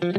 Get 0.00 0.12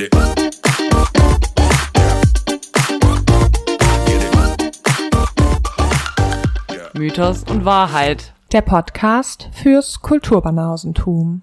it. 0.00 0.12
Mythos 6.94 7.44
und 7.44 7.64
Wahrheit. 7.64 8.34
Der 8.50 8.62
Podcast 8.62 9.50
fürs 9.52 10.00
Kulturbanausentum. 10.00 11.42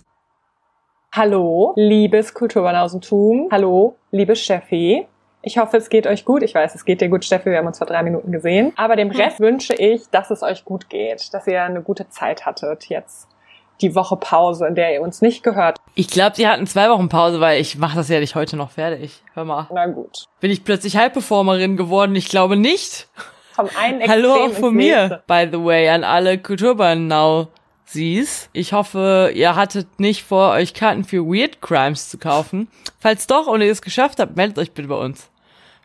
Hallo, 1.13 1.71
liebes 1.77 2.33
Kulturbanausentum. 2.33 3.47
Hallo, 3.51 3.95
liebe 4.11 4.35
Steffi. 4.35 5.07
Ich 5.45 5.59
hoffe, 5.59 5.77
es 5.77 5.89
geht 5.89 6.07
euch 6.07 6.25
gut. 6.25 6.41
Ich 6.41 6.55
weiß, 6.55 6.73
es 6.73 6.85
geht 6.85 7.01
dir 7.01 7.07
gut, 7.07 7.23
Steffi. 7.23 7.51
Wir 7.51 7.59
haben 7.59 7.67
uns 7.67 7.77
vor 7.77 7.85
drei 7.85 8.01
Minuten 8.01 8.31
gesehen. 8.31 8.73
Aber 8.77 8.95
dem 8.95 9.11
Rest 9.11 9.39
wünsche 9.39 9.75
ich, 9.75 10.09
dass 10.09 10.31
es 10.31 10.41
euch 10.41 10.65
gut 10.65 10.89
geht, 10.89 11.31
dass 11.35 11.45
ihr 11.45 11.61
eine 11.61 11.83
gute 11.83 12.09
Zeit 12.09 12.47
hattet 12.47 12.85
jetzt 12.85 13.27
die 13.79 13.93
Woche 13.93 14.17
Pause, 14.17 14.65
in 14.65 14.73
der 14.73 14.93
ihr 14.93 15.01
uns 15.01 15.21
nicht 15.21 15.43
gehört. 15.43 15.77
Ich 15.93 16.07
glaube, 16.07 16.35
sie 16.35 16.47
hatten 16.47 16.65
zwei 16.65 16.89
Wochen 16.89 17.09
Pause, 17.09 17.41
weil 17.41 17.61
ich 17.61 17.77
mache 17.77 17.95
das 17.95 18.09
ja 18.09 18.19
nicht 18.19 18.33
heute 18.33 18.57
noch 18.57 18.71
fertig. 18.71 19.21
Hör 19.35 19.45
mal. 19.45 19.67
Na 19.71 19.85
gut. 19.85 20.25
Bin 20.39 20.49
ich 20.49 20.63
plötzlich 20.63 20.97
Halbperformerin 20.97 21.77
geworden? 21.77 22.15
Ich 22.15 22.29
glaube 22.29 22.55
nicht. 22.55 23.07
Vom 23.51 23.69
einen 23.79 24.01
Extrem 24.01 24.23
Hallo 24.23 24.45
auch 24.45 24.53
von 24.53 24.73
mir, 24.73 25.21
by 25.27 25.47
the 25.51 25.63
way, 25.63 25.89
an 25.89 26.03
alle 26.03 26.39
Kulturbanau. 26.39 27.49
Sies. 27.87 28.49
Ich 28.51 28.73
hoffe, 28.73 29.31
ihr 29.35 29.55
hattet 29.55 29.99
nicht 29.99 30.23
vor, 30.23 30.53
euch 30.53 30.73
Karten 30.73 31.03
für 31.03 31.23
Weird 31.23 31.61
Crimes 31.61 32.09
zu 32.09 32.17
kaufen. 32.17 32.67
Falls 32.99 33.27
doch 33.27 33.45
und 33.45 33.61
ihr 33.61 33.71
es 33.71 33.83
geschafft 33.83 34.19
habt, 34.19 34.35
meldet 34.35 34.57
euch 34.57 34.71
bitte 34.71 34.87
bei 34.87 34.95
uns. 34.95 35.29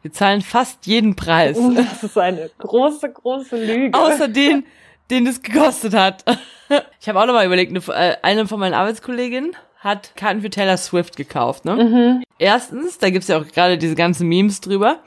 Wir 0.03 0.13
zahlen 0.13 0.41
fast 0.41 0.87
jeden 0.87 1.15
Preis. 1.15 1.59
Das 1.75 2.03
ist 2.03 2.19
eine 2.19 2.51
große, 2.59 3.11
große 3.11 3.57
Lüge. 3.63 3.99
Außer 3.99 4.29
den, 4.29 4.65
den 5.11 5.27
es 5.27 5.43
gekostet 5.43 5.95
hat. 5.95 6.25
Ich 7.01 7.09
habe 7.09 7.21
auch 7.21 7.27
noch 7.27 7.35
mal 7.35 7.45
überlegt, 7.45 7.71
eine, 7.73 7.81
äh, 7.99 8.17
eine 8.23 8.47
von 8.47 8.61
meinen 8.61 8.75
Arbeitskolleginnen 8.75 9.57
hat 9.81 10.13
Karten 10.15 10.43
für 10.43 10.51
Taylor 10.51 10.77
Swift 10.77 11.17
gekauft. 11.17 11.65
Ne? 11.65 12.23
Erstens, 12.39 12.99
da 12.99 13.11
gibt's 13.11 13.29
ja 13.29 13.39
auch 13.39 13.47
gerade 13.49 13.77
diese 13.79 13.95
ganzen 13.95 14.29
Memes 14.29 14.61
drüber, 14.61 15.01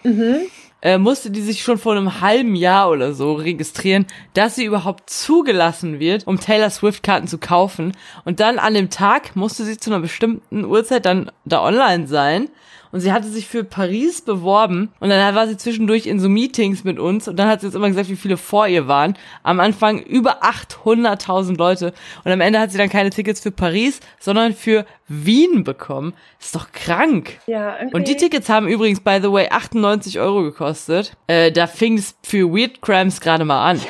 äh, 0.82 0.98
musste 0.98 1.32
die 1.32 1.42
sich 1.42 1.64
schon 1.64 1.78
vor 1.78 1.94
einem 1.94 2.20
halben 2.22 2.56
Jahr 2.56 2.90
oder 2.90 3.14
so 3.14 3.34
registrieren, 3.34 4.06
dass 4.34 4.56
sie 4.56 4.66
überhaupt 4.66 5.10
zugelassen 5.10 6.00
wird, 6.00 6.28
um 6.28 6.40
Taylor 6.40 6.70
Swift 6.70 7.04
Karten 7.04 7.28
zu 7.28 7.38
kaufen. 7.38 7.94
Und 8.26 8.40
dann 8.42 8.60
an 8.60 8.74
dem 8.74 8.90
Tag 8.90 9.36
musste 9.36 9.64
sie 9.64 9.78
zu 9.78 9.90
einer 9.92 10.02
bestimmten 10.02 10.66
Uhrzeit 10.66 11.06
dann 11.06 11.32
da 11.46 11.64
online 11.64 12.08
sein. 12.08 12.50
Und 12.94 13.00
sie 13.00 13.12
hatte 13.12 13.28
sich 13.28 13.48
für 13.48 13.64
Paris 13.64 14.22
beworben 14.22 14.94
und 15.00 15.10
dann 15.10 15.34
war 15.34 15.48
sie 15.48 15.58
zwischendurch 15.58 16.06
in 16.06 16.20
so 16.20 16.30
Meetings 16.30 16.84
mit 16.84 17.00
uns 17.00 17.28
und 17.28 17.38
dann 17.38 17.48
hat 17.48 17.62
sie 17.62 17.68
jetzt 17.68 17.74
immer 17.74 17.88
gesagt, 17.88 18.08
wie 18.08 18.16
viele 18.16 18.38
vor 18.38 18.68
ihr 18.68 18.88
waren. 18.88 19.18
Am 19.42 19.60
Anfang 19.60 20.00
über 20.00 20.44
800.000 20.44 21.58
Leute 21.58 21.92
und 22.24 22.32
am 22.32 22.40
Ende 22.40 22.60
hat 22.60 22.72
sie 22.72 22.78
dann 22.78 22.90
keine 22.90 23.10
Tickets 23.10 23.40
für 23.40 23.50
Paris, 23.50 24.00
sondern 24.20 24.54
für 24.54 24.86
Wien 25.08 25.64
bekommen. 25.64 26.14
Ist 26.40 26.54
doch 26.54 26.72
krank. 26.72 27.40
ja, 27.48 27.78
irgendwie. 27.80 27.96
Und 27.96 28.08
die 28.08 28.16
Tickets 28.16 28.48
haben 28.48 28.68
übrigens, 28.68 29.00
by 29.00 29.18
the 29.20 29.32
way, 29.32 29.50
98 29.50 30.20
Euro 30.20 30.44
gekostet. 30.44 31.18
Äh, 31.26 31.52
da 31.52 31.66
fing 31.66 31.98
es 31.98 32.16
für 32.22 32.48
Weird 32.54 32.80
Crimes 32.84 33.22
gerade 33.22 33.44
mal 33.44 33.72
an. 33.72 33.82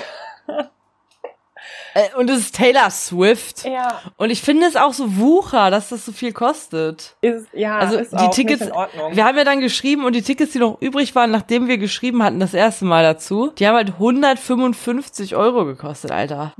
Äh, 1.94 2.16
und 2.18 2.30
es 2.30 2.40
ist 2.40 2.56
Taylor 2.56 2.90
Swift. 2.90 3.66
Ja, 3.66 4.02
Und 4.18 4.30
ich 4.30 4.42
finde 4.42 4.66
es 4.68 4.76
auch 4.76 4.94
so 4.94 5.18
wucher, 5.18 5.72
dass 5.72 5.90
das 5.90 6.06
so 6.06 6.12
viel 6.12 6.34
kostet. 6.34 7.16
ist, 7.22 7.48
ja, 7.54 7.78
Also 7.78 7.98
ist 7.98 8.12
die 8.12 8.18
auch 8.18 8.30
Tickets, 8.32 8.62
nicht 8.62 8.70
in 8.70 8.76
Ordnung. 8.76 9.16
wir 9.16 9.26
haben 9.26 9.38
ja 9.38 9.44
dann 9.44 9.60
geschrieben 9.60 10.06
und 10.06 10.14
die 10.16 10.22
Tickets, 10.22 10.52
die 10.54 10.60
noch 10.60 10.82
übrig 10.82 11.14
waren, 11.16 11.32
nachdem 11.32 11.68
wir 11.68 11.78
geschrieben 11.78 12.24
hatten, 12.24 12.40
das 12.40 12.54
erste 12.54 12.86
Mal 12.86 13.04
dazu, 13.04 13.52
die 13.58 13.68
haben 13.68 13.76
halt 13.76 13.90
155 13.90 15.36
Euro 15.36 15.66
gekostet, 15.66 16.12
Alter. 16.12 16.54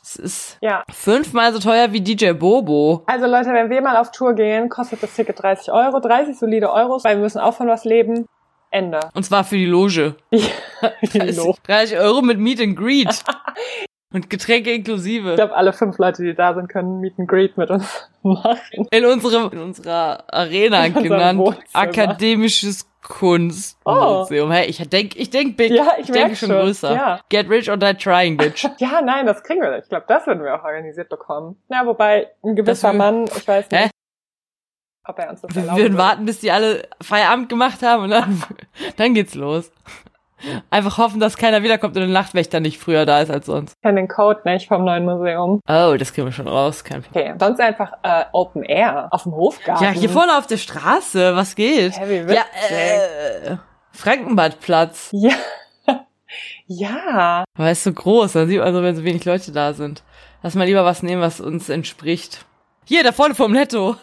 Das 0.00 0.16
ist 0.16 0.58
ja. 0.60 0.84
fünfmal 0.92 1.52
so 1.52 1.58
teuer 1.58 1.92
wie 1.92 2.00
DJ 2.00 2.32
Bobo. 2.32 3.02
Also 3.06 3.26
Leute, 3.26 3.52
wenn 3.52 3.70
wir 3.70 3.82
mal 3.82 3.96
auf 3.96 4.10
Tour 4.10 4.34
gehen, 4.34 4.68
kostet 4.68 5.02
das 5.02 5.14
Ticket 5.14 5.42
30 5.42 5.72
Euro, 5.72 6.00
30 6.00 6.38
solide 6.38 6.70
Euros, 6.72 7.04
weil 7.04 7.16
wir 7.16 7.22
müssen 7.22 7.38
auch 7.40 7.54
von 7.54 7.68
was 7.68 7.84
leben. 7.84 8.26
Ende. 8.72 9.00
Und 9.14 9.24
zwar 9.24 9.42
für 9.42 9.56
die 9.56 9.66
Loge. 9.66 10.14
Hallo. 11.14 11.56
30 11.66 11.98
Euro 11.98 12.22
mit 12.22 12.38
Meet 12.38 12.60
and 12.60 12.76
Greet. 12.76 13.08
Und 14.12 14.28
Getränke 14.28 14.72
inklusive. 14.72 15.30
Ich 15.30 15.36
glaube, 15.36 15.54
alle 15.54 15.72
fünf 15.72 15.96
Leute, 15.98 16.22
die 16.24 16.34
da 16.34 16.52
sind, 16.54 16.68
können 16.68 17.00
Meet 17.00 17.14
and 17.18 17.28
Greet 17.28 17.56
mit 17.56 17.70
uns 17.70 18.10
machen. 18.22 18.88
in 18.90 19.04
unserem, 19.06 19.50
in 19.52 19.58
unserer 19.60 20.24
Arena 20.32 20.84
In 20.86 20.94
genannt. 20.94 21.38
Wohnzimmer. 21.38 21.64
Akademisches 21.72 22.86
Kunstmuseum. 23.02 24.50
Hey, 24.50 24.66
ich 24.66 24.78
denk, 24.88 25.14
ich 25.16 25.30
denk 25.30 25.56
big. 25.56 25.70
Oh. 25.72 25.74
Ja, 25.76 25.92
ich 25.98 26.06
ich 26.06 26.10
denke 26.12 26.34
schon 26.36 26.48
schon, 26.48 26.58
größer. 26.60 26.92
ja. 26.94 27.20
Get 27.28 27.48
rich 27.48 27.70
or 27.70 27.76
die 27.76 27.94
trying, 27.94 28.36
bitch. 28.36 28.66
Ja, 28.78 29.00
nein, 29.00 29.26
das 29.26 29.42
kriegen 29.44 29.60
wir. 29.62 29.78
Ich 29.78 29.88
glaube, 29.88 30.06
das 30.08 30.26
würden 30.26 30.42
wir 30.42 30.54
auch 30.58 30.64
organisiert 30.64 31.08
bekommen. 31.08 31.56
Ja, 31.68 31.86
wobei 31.86 32.30
ein 32.44 32.56
gewisser 32.56 32.92
wir- 32.92 32.98
Mann, 32.98 33.24
ich 33.24 33.46
weiß 33.46 33.70
nicht, 33.70 33.80
Hä? 33.80 33.90
ob 35.04 35.18
er 35.20 35.30
uns 35.30 35.40
das 35.40 35.54
Wir 35.54 35.62
erlauben 35.62 35.78
würden 35.80 35.92
würde. 35.92 36.02
warten, 36.02 36.24
bis 36.26 36.40
die 36.40 36.50
alle 36.50 36.88
Feierabend 37.00 37.48
gemacht 37.48 37.82
haben 37.82 38.02
und 38.04 38.10
dann, 38.10 38.42
dann 38.96 39.14
geht's 39.14 39.34
los. 39.36 39.70
Einfach 40.70 40.98
hoffen, 40.98 41.20
dass 41.20 41.36
keiner 41.36 41.62
wiederkommt 41.62 41.96
und 41.96 42.02
der 42.02 42.10
Nachtwächter 42.10 42.60
nicht 42.60 42.78
früher 42.78 43.06
da 43.06 43.20
ist 43.20 43.30
als 43.30 43.46
sonst. 43.46 43.74
Ich 43.76 43.82
kenne 43.82 44.00
den 44.00 44.08
Code 44.08 44.40
nicht 44.44 44.68
vom 44.68 44.84
neuen 44.84 45.04
Museum. 45.04 45.60
Oh, 45.68 45.96
das 45.98 46.12
kriegen 46.12 46.26
wir 46.26 46.32
schon 46.32 46.48
raus. 46.48 46.84
Kein 46.84 47.02
Problem. 47.02 47.32
Okay, 47.32 47.36
sonst 47.38 47.60
einfach 47.60 47.92
äh, 48.02 48.24
Open 48.32 48.62
Air 48.62 49.08
auf 49.10 49.24
dem 49.24 49.32
Hofgarten. 49.32 49.84
Ja, 49.84 49.90
hier 49.90 50.08
vorne 50.08 50.36
auf 50.36 50.46
der 50.46 50.58
Straße, 50.58 51.34
was 51.36 51.54
geht? 51.54 51.94
Wie 52.06 52.32
ja, 52.32 52.44
äh, 52.70 53.56
Frankenbadplatz. 53.92 55.10
Ja. 55.12 55.34
ja. 56.66 57.44
Aber 57.56 57.66
er 57.66 57.72
ist 57.72 57.84
so 57.84 57.92
groß, 57.92 58.32
dann 58.32 58.48
sieht 58.48 58.60
man 58.60 58.72
so, 58.72 58.82
wenn 58.82 58.96
so 58.96 59.04
wenig 59.04 59.24
Leute 59.24 59.52
da 59.52 59.72
sind. 59.72 60.02
Lass 60.42 60.54
mal 60.54 60.64
lieber 60.64 60.84
was 60.84 61.02
nehmen, 61.02 61.20
was 61.20 61.40
uns 61.40 61.68
entspricht. 61.68 62.46
Hier, 62.86 63.04
da 63.04 63.12
vorne 63.12 63.34
vom 63.34 63.52
Netto. 63.52 63.96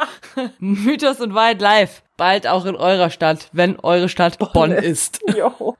Mythos 0.60 1.20
und 1.20 1.34
Wahrheit 1.34 1.60
live. 1.60 2.02
Bald 2.16 2.46
auch 2.46 2.64
in 2.64 2.76
eurer 2.76 3.10
Stadt, 3.10 3.48
wenn 3.52 3.78
eure 3.80 4.08
Stadt 4.08 4.38
Bonn, 4.38 4.72
ist. 4.72 5.20
Jo. 5.36 5.76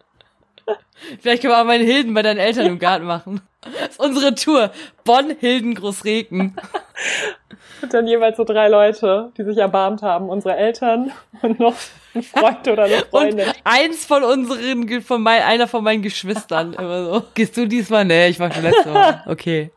Vielleicht 1.21 1.43
können 1.43 1.55
wir 1.55 1.61
auch 1.61 1.65
mal 1.65 1.81
in 1.81 1.87
Hilden 1.87 2.15
bei 2.15 2.23
deinen 2.23 2.39
Eltern 2.39 2.67
im 2.67 2.79
Garten 2.79 3.07
machen. 3.07 3.41
Das 3.63 3.91
ist 3.91 4.01
unsere 4.01 4.35
Tour. 4.35 4.71
Bonn, 5.05 5.35
Hilden, 5.39 5.75
Großreken. 5.75 6.57
Und 7.83 7.95
dann 7.95 8.07
jeweils 8.07 8.37
so 8.37 8.45
drei 8.45 8.69
Leute, 8.69 9.33
die 9.39 9.45
sich 9.45 9.57
erbarmt 9.57 10.03
haben. 10.03 10.29
Unsere 10.29 10.55
Eltern 10.55 11.13
und 11.41 11.59
noch 11.61 11.75
ein 12.15 12.23
Freund 12.23 12.69
oder 12.69 12.83
eine 12.85 12.97
Und 13.11 13.11
Freundin. 13.11 13.47
eins 13.65 14.05
von 14.05 14.23
unseren, 14.23 15.01
von 15.01 15.23
mein, 15.23 15.41
einer 15.43 15.67
von 15.67 15.83
meinen 15.83 16.03
Geschwistern. 16.03 16.75
Immer 16.75 17.05
so. 17.05 17.23
Gehst 17.35 17.57
du 17.57 17.67
diesmal? 17.67 18.05
Nee, 18.05 18.29
ich 18.29 18.39
war 18.39 18.53
schon 18.53 18.65
letztes 18.65 18.85
Mal. 18.93 19.25
Okay, 19.27 19.71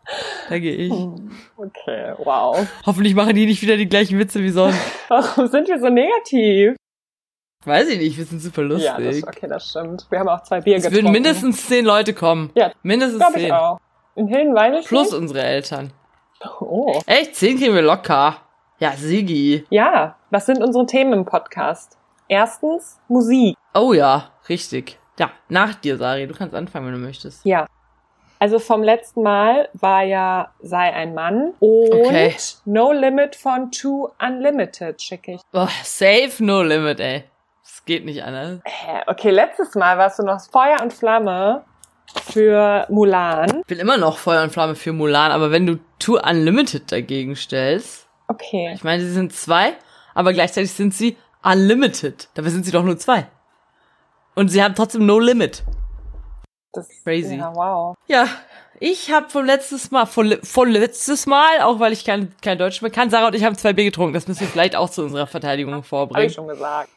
da 0.50 0.60
gehe 0.60 0.76
ich. 0.76 0.92
Okay, 0.92 2.14
wow. 2.18 2.68
Hoffentlich 2.86 3.16
machen 3.16 3.36
die 3.36 3.46
nicht 3.46 3.62
wieder 3.62 3.78
die 3.78 3.88
gleichen 3.88 4.20
Witze 4.20 4.42
wie 4.42 4.50
sonst. 4.50 4.80
Warum 5.08 5.48
sind 5.48 5.70
wir 5.70 5.80
so 5.80 5.88
negativ? 5.88 6.76
Weiß 7.66 7.88
ich 7.90 8.00
nicht, 8.00 8.18
wir 8.18 8.26
sind 8.26 8.42
super 8.42 8.62
lustig. 8.62 8.86
Ja, 8.86 9.00
das, 9.00 9.24
okay, 9.24 9.48
das 9.48 9.70
stimmt. 9.70 10.06
Wir 10.10 10.20
haben 10.20 10.30
auch 10.30 10.44
zwei 10.44 10.60
Bier 10.62 10.78
es 10.78 10.84
getrunken. 10.84 11.06
würden 11.06 11.12
mindestens 11.14 11.68
zehn 11.68 11.86
Leute 11.86 12.14
kommen. 12.14 12.52
Ja, 12.56 12.72
Mindestens 12.84 13.20
glaube 13.20 13.38
ich 13.38 13.44
zehn. 13.46 13.52
auch. 13.54 13.80
In 14.16 14.28
ich 14.28 14.86
Plus 14.88 15.12
nicht. 15.12 15.20
unsere 15.20 15.42
Eltern. 15.42 15.92
Oh. 16.60 17.00
Echt? 17.06 17.36
Zehn 17.36 17.58
kriegen 17.58 17.74
wir 17.74 17.82
locker. 17.82 18.38
Ja, 18.80 18.92
Sigi. 18.92 19.66
Ja, 19.70 20.16
was 20.30 20.46
sind 20.46 20.62
unsere 20.62 20.86
Themen 20.86 21.14
im 21.14 21.26
Podcast? 21.26 21.98
Erstens 22.28 23.00
Musik. 23.08 23.56
Oh 23.74 23.94
ja, 23.94 24.32
richtig. 24.50 25.00
Ja, 25.18 25.32
nach 25.48 25.76
dir, 25.76 25.98
Sari. 25.98 26.28
Du 26.28 26.34
kannst 26.34 26.54
anfangen, 26.56 26.88
wenn 26.88 26.94
du 26.94 27.00
möchtest. 27.00 27.46
Ja. 27.46 27.68
Also 28.40 28.60
vom 28.60 28.84
letzten 28.84 29.24
Mal 29.24 29.70
war 29.74 30.04
ja 30.04 30.52
Sei 30.62 30.94
ein 30.94 31.14
Mann 31.14 31.54
und 31.60 31.94
Okay. 31.94 32.36
No 32.66 32.92
Limit 32.92 33.36
von 33.38 33.72
Two 33.72 34.10
Unlimited 34.20 35.02
schicke 35.02 35.36
ich. 35.36 35.42
Oh, 35.54 35.68
safe 35.84 36.44
no 36.44 36.62
limit, 36.62 37.00
ey. 37.00 37.24
Geht 37.86 38.06
nicht 38.06 38.24
anders. 38.24 38.60
Okay, 39.08 39.30
letztes 39.32 39.76
Mal 39.76 39.98
warst 39.98 40.20
du 40.20 40.24
noch 40.24 40.40
Feuer 40.52 40.82
und 40.82 40.94
Flamme 40.94 41.64
für 42.32 42.86
Mulan. 42.90 43.60
Ich 43.62 43.66
bin 43.68 43.80
immer 43.80 43.98
noch 43.98 44.18
Feuer 44.18 44.44
und 44.44 44.52
Flamme 44.52 44.76
für 44.76 44.94
Mulan, 44.94 45.32
aber 45.32 45.52
wenn 45.52 45.66
du 45.66 45.80
Too 46.00 46.18
Unlimited 46.20 46.92
dagegen 46.92 47.36
stellst, 47.36 48.08
Okay. 48.28 48.72
ich 48.74 48.84
meine, 48.84 49.04
sie 49.04 49.12
sind 49.12 49.34
zwei, 49.34 49.74
aber 50.16 50.32
gleichzeitig 50.34 50.72
sind 50.72 50.94
sie 50.94 51.18
Unlimited. 51.44 52.30
Dabei 52.36 52.50
sind 52.50 52.66
sie 52.66 52.72
doch 52.72 52.84
nur 52.84 52.98
zwei. 52.98 53.28
Und 54.36 54.48
sie 54.50 54.64
haben 54.64 54.76
trotzdem 54.76 55.06
No 55.06 55.20
Limit. 55.20 55.64
Das, 56.72 56.88
Crazy. 57.04 57.36
Ja, 57.36 57.54
wow. 57.54 57.96
Ja, 58.08 58.26
ich 58.80 59.12
habe 59.12 59.30
vom 59.30 59.46
letztes 59.46 59.92
Mal, 59.92 60.06
von, 60.06 60.38
von 60.42 60.70
letztes 60.70 61.26
Mal, 61.28 61.62
auch 61.62 61.80
weil 61.80 61.92
ich 61.94 62.04
kein, 62.06 62.34
kein 62.42 62.58
Deutsch 62.58 62.82
mehr 62.82 62.92
kann, 62.92 63.10
Sarah 63.10 63.28
und 63.28 63.36
ich 63.36 63.44
haben 63.44 63.56
zwei 63.58 63.74
Bier 63.74 63.86
getrunken. 63.86 64.14
Das 64.14 64.28
müssen 64.28 64.40
wir 64.42 64.48
vielleicht 64.48 64.76
auch 64.76 64.90
zu 64.90 65.04
unserer 65.04 65.28
Verteidigung 65.28 65.74
Habe 65.74 65.82
ich 65.84 65.88
vorbringen. 65.90 66.30
schon 66.32 66.48
gesagt. 66.48 66.90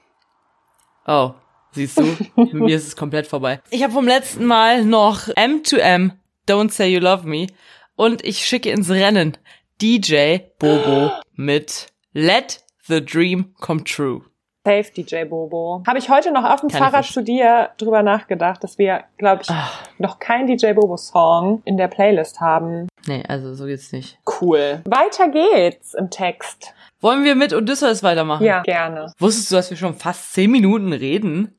Oh, 1.06 1.32
siehst 1.72 1.98
du? 1.98 2.02
Mit 2.36 2.54
mir 2.54 2.76
ist 2.76 2.86
es 2.86 2.96
komplett 2.96 3.26
vorbei. 3.26 3.60
Ich 3.70 3.82
habe 3.82 3.92
vom 3.92 4.06
letzten 4.06 4.44
Mal 4.44 4.84
noch 4.84 5.28
M2M, 5.28 6.12
Don't 6.48 6.70
Say 6.72 6.88
You 6.88 7.00
Love 7.00 7.26
Me. 7.26 7.46
Und 7.94 8.24
ich 8.24 8.44
schicke 8.44 8.70
ins 8.70 8.90
Rennen 8.90 9.36
DJ 9.80 10.38
Bobo 10.58 11.12
mit 11.34 11.86
Let 12.12 12.60
the 12.86 13.04
Dream 13.04 13.54
Come 13.60 13.84
True. 13.84 14.22
Safe 14.66 14.90
DJ 14.90 15.24
Bobo. 15.24 15.84
Habe 15.86 15.98
ich 15.98 16.10
heute 16.10 16.32
noch 16.32 16.42
auf 16.42 16.60
dem 16.60 16.70
Fahrrad 16.70 17.04
zu 17.04 17.22
dir 17.22 17.70
drüber 17.78 18.02
nachgedacht, 18.02 18.64
dass 18.64 18.78
wir, 18.78 19.04
glaube 19.16 19.42
ich, 19.42 19.48
Ach, 19.48 19.80
noch 19.98 20.18
keinen 20.18 20.48
DJ 20.48 20.72
Bobo 20.72 20.96
Song 20.96 21.62
in 21.64 21.76
der 21.76 21.86
Playlist 21.86 22.40
haben. 22.40 22.88
nee, 23.06 23.22
also 23.28 23.54
so 23.54 23.66
geht's 23.66 23.92
nicht. 23.92 24.18
Cool. 24.40 24.80
Weiter 24.84 25.28
geht's 25.28 25.94
im 25.94 26.10
Text. 26.10 26.74
Wollen 27.06 27.22
wir 27.22 27.36
mit 27.36 27.52
Odysseus 27.52 28.02
weitermachen? 28.02 28.44
Ja, 28.44 28.62
gerne. 28.62 29.12
Wusstest 29.20 29.52
du, 29.52 29.54
dass 29.54 29.70
wir 29.70 29.76
schon 29.76 29.94
fast 29.94 30.32
zehn 30.32 30.50
Minuten 30.50 30.92
reden? 30.92 31.56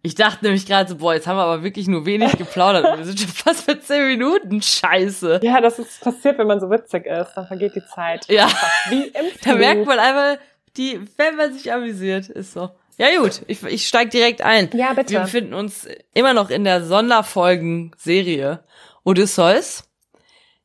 Ich 0.00 0.14
dachte 0.14 0.46
nämlich 0.46 0.64
gerade 0.64 0.88
so, 0.88 0.96
boah, 0.96 1.12
jetzt 1.12 1.26
haben 1.26 1.36
wir 1.36 1.42
aber 1.42 1.62
wirklich 1.62 1.88
nur 1.88 2.06
wenig 2.06 2.32
geplaudert 2.38 2.86
und 2.86 2.96
wir 2.96 3.04
sind 3.04 3.20
schon 3.20 3.28
fast 3.28 3.66
bei 3.66 3.74
zehn 3.74 4.06
Minuten. 4.06 4.62
Scheiße. 4.62 5.40
Ja, 5.42 5.60
das 5.60 5.78
ist 5.78 6.00
passiert, 6.00 6.38
wenn 6.38 6.46
man 6.46 6.58
so 6.58 6.70
witzig 6.70 7.04
ist. 7.04 7.34
Dann 7.34 7.46
vergeht 7.46 7.74
die 7.74 7.84
Zeit. 7.84 8.26
Ja, 8.30 8.48
Wie 8.88 9.08
im 9.08 9.26
da 9.44 9.56
merkt 9.56 9.84
man 9.84 9.98
einfach, 9.98 10.42
die, 10.78 10.98
wenn 11.18 11.36
man 11.36 11.52
sich 11.52 11.70
amüsiert, 11.70 12.30
ist 12.30 12.54
so. 12.54 12.70
Ja 12.96 13.08
gut, 13.20 13.42
ich, 13.46 13.62
ich 13.64 13.86
steig 13.86 14.08
direkt 14.08 14.40
ein. 14.40 14.70
Ja, 14.72 14.94
bitte. 14.94 15.12
Wir 15.12 15.20
befinden 15.20 15.52
uns 15.52 15.86
immer 16.14 16.32
noch 16.32 16.48
in 16.48 16.64
der 16.64 16.82
Sonderfolgen-Serie 16.82 18.64
Odysseus. 19.04 19.84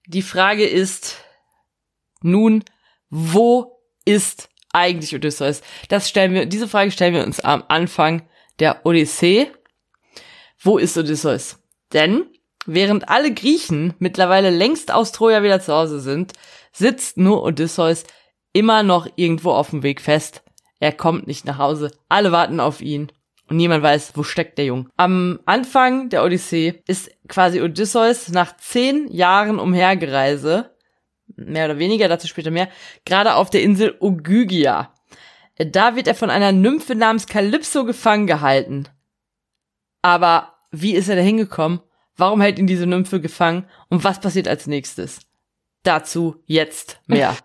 Die 0.08 0.22
Frage 0.22 0.66
ist 0.66 1.18
nun, 2.22 2.64
wo 3.10 3.73
ist 4.06 4.50
eigentlich 4.72 5.16
Odysseus? 5.16 5.62
Das 5.90 6.10
stellen 6.10 6.34
wir, 6.34 6.46
diese 6.46 6.68
Frage 6.68 6.92
stellen 6.92 7.14
wir 7.14 7.26
uns 7.26 7.40
am 7.40 7.64
Anfang 7.68 8.28
der 8.60 8.86
Odyssee. 8.86 9.52
Wo 10.60 10.78
ist 10.78 10.98
Odysseus? 10.98 11.60
Denn 11.94 12.26
während 12.66 13.10
alle 13.10 13.34
Griechen 13.34 13.94
mittlerweile 14.00 14.50
längst 14.50 14.92
aus 14.92 15.12
Troja 15.12 15.44
wieder 15.44 15.60
zu 15.60 15.74
Hause 15.74 16.00
sind, 16.00 16.34
sitzt 16.72 17.18
nur 17.18 17.44
Odysseus 17.44 18.04
immer 18.54 18.84
noch 18.84 19.08
irgendwo 19.16 19.52
auf 19.52 19.72
dem 19.72 19.84
Weg 19.84 20.02
fest. 20.02 20.44
Er 20.80 20.92
kommt 20.92 21.28
nicht 21.28 21.46
nach 21.46 21.58
Hause. 21.58 21.92
Alle 22.10 22.32
warten 22.32 22.60
auf 22.60 22.82
ihn. 22.82 23.12
Und 23.50 23.58
niemand 23.58 23.84
weiß, 23.84 24.14
wo 24.16 24.24
steckt 24.24 24.58
der 24.58 24.66
Junge. 24.66 24.86
Am 24.96 25.40
Anfang 25.46 26.10
der 26.10 26.24
Odyssee 26.24 26.82
ist 26.88 27.12
quasi 27.28 27.62
Odysseus 27.62 28.30
nach 28.30 28.56
zehn 28.58 29.12
Jahren 29.12 29.60
Umhergereise, 29.60 30.73
mehr 31.36 31.66
oder 31.66 31.80
weniger, 31.80 32.08
dazu 32.08 32.28
später 32.28 32.52
mehr, 32.52 32.70
gerade 33.06 33.36
auf 33.36 33.50
der 33.50 33.64
Insel 33.64 33.96
Ogygia. 34.00 34.94
Da 35.58 35.96
wird 35.96 36.08
er 36.08 36.16
von 36.16 36.30
einer 36.30 36.52
Nymphe 36.52 36.96
namens 36.96 37.28
Kalypso 37.28 37.86
gefangen 37.86 38.28
gehalten. 38.28 38.88
Aber 40.02 40.56
wie 40.72 40.96
ist 40.96 41.10
er 41.10 41.16
da 41.16 41.22
hingekommen? 41.22 41.80
Warum 42.16 42.42
hält 42.42 42.60
ihn 42.60 42.68
diese 42.68 42.88
Nymphe 42.88 43.22
gefangen? 43.22 43.68
Und 43.90 44.04
was 44.04 44.20
passiert 44.20 44.48
als 44.48 44.68
nächstes? 44.68 45.22
Dazu 45.84 46.42
jetzt 46.46 47.00
mehr. 47.08 47.36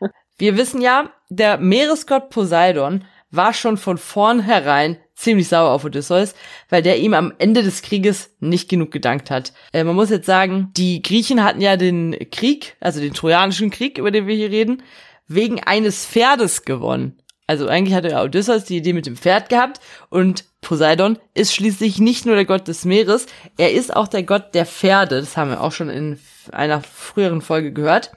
Wir 0.38 0.56
wissen 0.56 0.80
ja, 0.80 1.12
der 1.28 1.58
Meeresgott 1.58 2.30
Poseidon 2.30 3.04
war 3.30 3.52
schon 3.52 3.76
von 3.76 3.98
vornherein 3.98 4.98
ziemlich 5.18 5.48
sauer 5.48 5.70
auf 5.70 5.84
Odysseus, 5.84 6.34
weil 6.68 6.82
der 6.82 6.98
ihm 6.98 7.12
am 7.12 7.32
Ende 7.38 7.62
des 7.62 7.82
Krieges 7.82 8.30
nicht 8.38 8.68
genug 8.68 8.92
gedankt 8.92 9.30
hat. 9.30 9.52
Äh, 9.72 9.82
man 9.84 9.96
muss 9.96 10.10
jetzt 10.10 10.26
sagen, 10.26 10.70
die 10.76 11.02
Griechen 11.02 11.42
hatten 11.42 11.60
ja 11.60 11.76
den 11.76 12.16
Krieg, 12.30 12.76
also 12.80 13.00
den 13.00 13.14
Trojanischen 13.14 13.70
Krieg, 13.70 13.98
über 13.98 14.12
den 14.12 14.28
wir 14.28 14.36
hier 14.36 14.50
reden, 14.50 14.82
wegen 15.26 15.60
eines 15.60 16.06
Pferdes 16.06 16.64
gewonnen. 16.64 17.18
Also 17.48 17.66
eigentlich 17.66 17.94
hatte 17.94 18.10
ja 18.10 18.22
Odysseus 18.22 18.64
die 18.64 18.76
Idee 18.76 18.92
mit 18.92 19.06
dem 19.06 19.16
Pferd 19.16 19.48
gehabt 19.48 19.80
und 20.08 20.44
Poseidon 20.60 21.18
ist 21.34 21.54
schließlich 21.54 21.98
nicht 21.98 22.26
nur 22.26 22.34
der 22.34 22.44
Gott 22.44 22.68
des 22.68 22.84
Meeres, 22.84 23.26
er 23.56 23.72
ist 23.72 23.94
auch 23.94 24.06
der 24.06 24.22
Gott 24.22 24.54
der 24.54 24.66
Pferde. 24.66 25.20
Das 25.20 25.36
haben 25.36 25.50
wir 25.50 25.62
auch 25.62 25.72
schon 25.72 25.88
in 25.88 26.18
einer 26.52 26.80
früheren 26.80 27.40
Folge 27.40 27.72
gehört. 27.72 28.12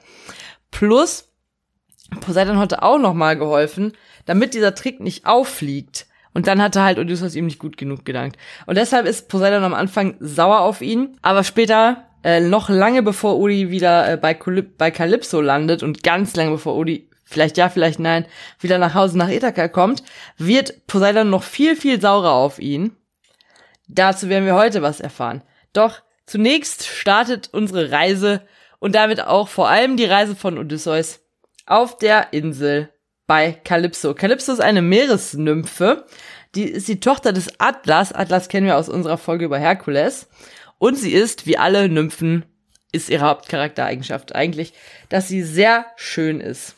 Plus 0.70 1.28
Poseidon 2.20 2.58
hatte 2.58 2.82
auch 2.82 2.98
noch 2.98 3.14
mal 3.14 3.36
geholfen, 3.36 3.92
damit 4.26 4.54
dieser 4.54 4.74
Trick 4.74 5.00
nicht 5.00 5.26
auffliegt. 5.26 6.06
Und 6.34 6.46
dann 6.46 6.62
hatte 6.62 6.82
halt 6.82 6.98
Odysseus 6.98 7.34
ihm 7.34 7.46
nicht 7.46 7.58
gut 7.58 7.76
genug 7.76 8.04
gedankt. 8.04 8.38
Und 8.66 8.76
deshalb 8.76 9.06
ist 9.06 9.28
Poseidon 9.28 9.64
am 9.64 9.74
Anfang 9.74 10.16
sauer 10.20 10.60
auf 10.60 10.80
ihn, 10.80 11.18
aber 11.22 11.44
später, 11.44 12.04
äh, 12.24 12.40
noch 12.40 12.68
lange 12.68 13.02
bevor 13.02 13.38
Odi 13.38 13.70
wieder 13.70 14.12
äh, 14.12 14.16
bei, 14.16 14.34
Calyp 14.34 14.78
bei 14.78 14.90
Calypso 14.90 15.40
landet 15.40 15.82
und 15.82 16.02
ganz 16.02 16.34
lange 16.36 16.52
bevor 16.52 16.74
Odi, 16.74 17.08
vielleicht 17.24 17.58
ja, 17.58 17.68
vielleicht 17.68 17.98
nein, 17.98 18.26
wieder 18.60 18.78
nach 18.78 18.94
Hause 18.94 19.18
nach 19.18 19.28
Ithaka 19.28 19.68
kommt, 19.68 20.02
wird 20.38 20.86
Poseidon 20.86 21.30
noch 21.30 21.42
viel, 21.42 21.76
viel 21.76 22.00
saurer 22.00 22.32
auf 22.32 22.58
ihn. 22.58 22.96
Dazu 23.88 24.28
werden 24.28 24.46
wir 24.46 24.54
heute 24.54 24.80
was 24.80 25.00
erfahren. 25.00 25.42
Doch 25.72 26.00
zunächst 26.24 26.86
startet 26.86 27.50
unsere 27.52 27.90
Reise 27.90 28.42
und 28.78 28.94
damit 28.94 29.20
auch 29.20 29.48
vor 29.48 29.68
allem 29.68 29.96
die 29.96 30.06
Reise 30.06 30.34
von 30.34 30.56
Odysseus 30.58 31.20
auf 31.66 31.98
der 31.98 32.32
Insel 32.32 32.90
bei 33.26 33.52
Kalypso. 33.52 34.14
Kalypso 34.14 34.52
ist 34.52 34.60
eine 34.60 34.82
Meeresnymphe. 34.82 36.04
Die 36.54 36.64
ist 36.64 36.88
die 36.88 37.00
Tochter 37.00 37.32
des 37.32 37.48
Atlas. 37.58 38.12
Atlas 38.12 38.48
kennen 38.48 38.66
wir 38.66 38.76
aus 38.76 38.88
unserer 38.88 39.18
Folge 39.18 39.46
über 39.46 39.58
Herkules. 39.58 40.28
Und 40.78 40.96
sie 40.96 41.12
ist, 41.12 41.46
wie 41.46 41.58
alle 41.58 41.88
Nymphen, 41.88 42.44
ist 42.92 43.08
ihre 43.08 43.24
Hauptcharaktereigenschaft 43.24 44.34
eigentlich, 44.34 44.74
dass 45.08 45.28
sie 45.28 45.42
sehr 45.42 45.86
schön 45.96 46.40
ist. 46.40 46.74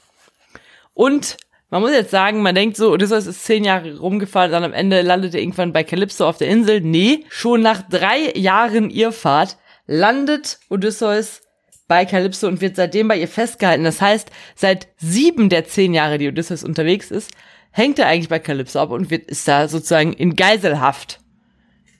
Und 0.93 1.37
man 1.70 1.82
muss 1.82 1.91
jetzt 1.91 2.12
sagen, 2.12 2.41
man 2.41 2.55
denkt 2.55 2.76
so, 2.76 2.93
Odysseus 2.93 3.26
ist 3.26 3.44
zehn 3.44 3.64
Jahre 3.64 3.99
rumgefahren, 3.99 4.52
dann 4.52 4.62
am 4.62 4.73
Ende 4.73 5.02
landet 5.02 5.35
er 5.35 5.41
irgendwann 5.41 5.73
bei 5.73 5.82
Kalypso 5.82 6.25
auf 6.25 6.38
der 6.38 6.49
Insel. 6.49 6.81
Nee, 6.81 7.25
schon 7.31 7.62
nach 7.62 7.82
drei 7.82 8.32
Jahren 8.37 8.91
Irrfahrt 8.91 9.56
landet 9.87 10.61
Odysseus 10.70 11.41
bei 11.86 12.04
Kalypso 12.04 12.46
und 12.46 12.60
wird 12.60 12.76
seitdem 12.76 13.08
bei 13.08 13.19
ihr 13.19 13.28
festgehalten. 13.28 13.84
Das 13.84 14.00
heißt, 14.00 14.31
seit 14.54 14.88
sieben 14.96 15.48
der 15.48 15.66
zehn 15.66 15.94
Jahre, 15.94 16.19
die 16.19 16.28
Odysseus 16.28 16.64
unterwegs 16.64 17.10
ist, 17.10 17.31
hängt 17.70 17.98
er 17.98 18.06
eigentlich 18.06 18.28
bei 18.28 18.38
Kalypso 18.38 18.78
ab 18.78 18.90
und 18.90 19.10
wird, 19.10 19.28
ist 19.28 19.46
da 19.48 19.69
sozusagen 19.69 20.12
in 20.12 20.36
Geiselhaft. 20.36 21.20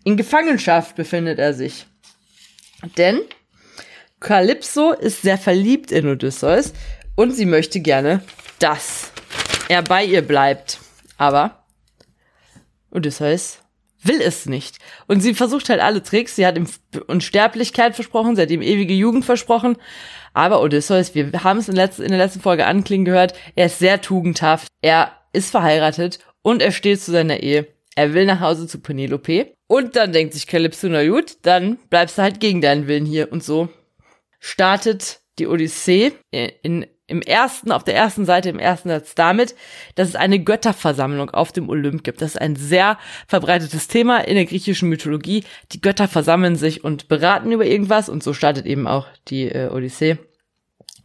In 0.04 0.16
Gefangenschaft 0.16 0.96
befindet 0.96 1.38
er 1.38 1.54
sich. 1.54 1.86
Denn 2.96 3.20
Kalypso 4.20 4.92
ist 4.92 5.22
sehr 5.22 5.38
verliebt 5.38 5.92
in 5.92 6.08
Odysseus 6.08 6.72
und 7.14 7.32
sie 7.32 7.46
möchte 7.46 7.81
gerne, 7.81 8.22
dass 8.58 9.12
er 9.69 9.82
bei 9.82 10.04
ihr 10.04 10.22
bleibt. 10.22 10.78
Aber 11.16 11.64
Odysseus 12.90 13.63
will 14.06 14.21
es 14.21 14.47
nicht. 14.47 14.79
Und 15.06 15.21
sie 15.21 15.35
versucht 15.35 15.69
halt 15.69 15.81
alle 15.81 16.03
Tricks. 16.03 16.37
Sie 16.37 16.47
hat 16.47 16.56
ihm 16.56 16.69
Unsterblichkeit 17.06 17.95
versprochen, 17.95 18.37
sie 18.37 18.43
hat 18.43 18.51
ihm 18.51 18.62
ewige 18.62 18.95
Jugend 18.95 19.25
versprochen. 19.25 19.77
Aber 20.33 20.61
Odysseus, 20.61 21.15
wir 21.15 21.33
haben 21.45 21.59
es 21.59 21.69
in, 21.69 21.77
letz 21.77 21.99
in 21.99 22.09
der 22.09 22.19
letzten 22.19 22.41
Folge 22.41 22.67
anklingen 22.67 23.05
gehört, 23.05 23.35
er 23.55 23.67
ist 23.67 23.79
sehr 23.79 24.01
tugendhaft, 24.01 24.69
er 24.83 25.12
ist 25.33 25.51
verheiratet 25.51 26.19
und 26.43 26.61
er 26.61 26.73
steht 26.73 27.01
zu 27.01 27.12
seiner 27.12 27.41
Ehe. 27.43 27.69
Er 27.97 28.15
will 28.15 28.27
nach 28.27 28.41
Hause 28.41 28.67
zu 28.67 28.81
Penelope. 28.81 29.53
Und 29.69 29.97
dann 29.97 30.12
denkt 30.12 30.35
sich 30.35 30.47
Calypso, 30.47 30.89
na 30.89 31.06
gut, 31.06 31.37
dann 31.43 31.79
bleibst 31.89 32.19
du 32.19 32.23
halt 32.23 32.41
gegen 32.41 32.61
deinen 32.61 32.89
Willen 32.89 33.06
hier. 33.06 33.31
Und 33.31 33.43
so 33.43 33.69
startet 34.41 35.21
die 35.39 35.47
Odyssee 35.47 36.12
in, 36.31 36.87
im 37.06 37.21
ersten, 37.21 37.70
auf 37.70 37.84
der 37.84 37.94
ersten 37.94 38.25
Seite, 38.25 38.49
im 38.49 38.58
ersten 38.58 38.89
Satz 38.89 39.15
damit, 39.15 39.55
dass 39.94 40.08
es 40.08 40.17
eine 40.17 40.39
Götterversammlung 40.39 41.31
auf 41.31 41.53
dem 41.53 41.69
Olymp 41.69 42.03
gibt. 42.03 42.23
Das 42.23 42.32
ist 42.32 42.41
ein 42.41 42.56
sehr 42.56 42.99
verbreitetes 43.29 43.89
Thema 43.89 44.19
in 44.19 44.37
der 44.37 44.46
griechischen 44.46 44.89
Mythologie. 44.89 45.44
Die 45.73 45.81
Götter 45.81 46.08
versammeln 46.08 46.56
sich 46.56 46.82
und 46.82 47.08
beraten 47.08 47.53
über 47.53 47.67
irgendwas 47.67 48.08
und 48.08 48.23
so 48.23 48.32
startet 48.32 48.65
eben 48.65 48.87
auch 48.87 49.06
die 49.29 49.49
äh, 49.49 49.69
Odyssee. 49.69 50.19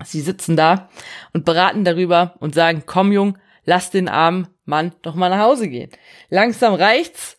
Sie 0.06 0.22
sitzen 0.22 0.56
da 0.56 0.90
und 1.34 1.44
beraten 1.44 1.84
darüber 1.84 2.36
und 2.40 2.56
sagen, 2.56 2.84
komm 2.86 3.12
Jung, 3.12 3.38
lass 3.66 3.92
den 3.92 4.08
armen 4.08 4.48
Mann 4.64 4.94
doch 5.02 5.16
mal 5.16 5.30
nach 5.30 5.40
Hause 5.40 5.68
gehen. 5.68 5.90
Langsam 6.30 6.74
reicht's. 6.74 7.39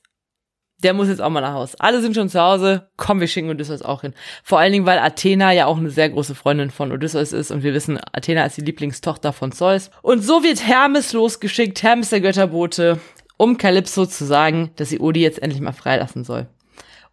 Der 0.83 0.95
muss 0.95 1.09
jetzt 1.09 1.21
auch 1.21 1.29
mal 1.31 1.41
nach 1.41 1.55
Hause. 1.55 1.77
Alle 1.79 2.01
sind 2.01 2.15
schon 2.15 2.29
zu 2.29 2.41
Hause. 2.41 2.89
Komm, 2.97 3.21
wir 3.21 3.29
schicken 3.29 3.51
Odysseus 3.51 3.83
auch 3.83 4.01
hin. 4.01 4.15
Vor 4.43 4.59
allen 4.59 4.73
Dingen, 4.73 4.87
weil 4.87 4.99
Athena 4.99 5.53
ja 5.53 5.67
auch 5.67 5.77
eine 5.77 5.91
sehr 5.91 6.09
große 6.09 6.35
Freundin 6.35 6.71
von 6.71 6.91
Odysseus 6.93 7.33
ist 7.33 7.51
und 7.51 7.63
wir 7.63 7.75
wissen, 7.75 7.99
Athena 8.13 8.45
ist 8.45 8.57
die 8.57 8.63
Lieblingstochter 8.63 9.33
von 9.33 9.53
Zeus. 9.53 9.91
Und 10.03 10.23
so 10.23 10.43
wird 10.43 10.67
Hermes 10.67 11.13
losgeschickt, 11.13 11.83
Hermes 11.83 12.11
der 12.11 12.21
Götterbote, 12.21 12.99
um 13.37 13.59
Kalypso 13.59 14.07
zu 14.07 14.25
sagen, 14.25 14.71
dass 14.77 14.89
sie 14.89 15.01
Odi 15.01 15.21
jetzt 15.21 15.43
endlich 15.43 15.61
mal 15.61 15.73
freilassen 15.73 16.25
soll. 16.25 16.47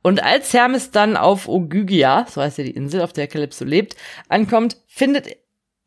Und 0.01 0.23
als 0.23 0.53
Hermes 0.53 0.91
dann 0.91 1.17
auf 1.17 1.49
Ogygia, 1.49 2.25
so 2.29 2.41
heißt 2.41 2.59
ja 2.59 2.63
die 2.63 2.71
Insel, 2.71 3.01
auf 3.01 3.11
der 3.11 3.27
Kalypso 3.27 3.65
lebt, 3.65 3.95
ankommt, 4.29 4.77
findet 4.87 5.27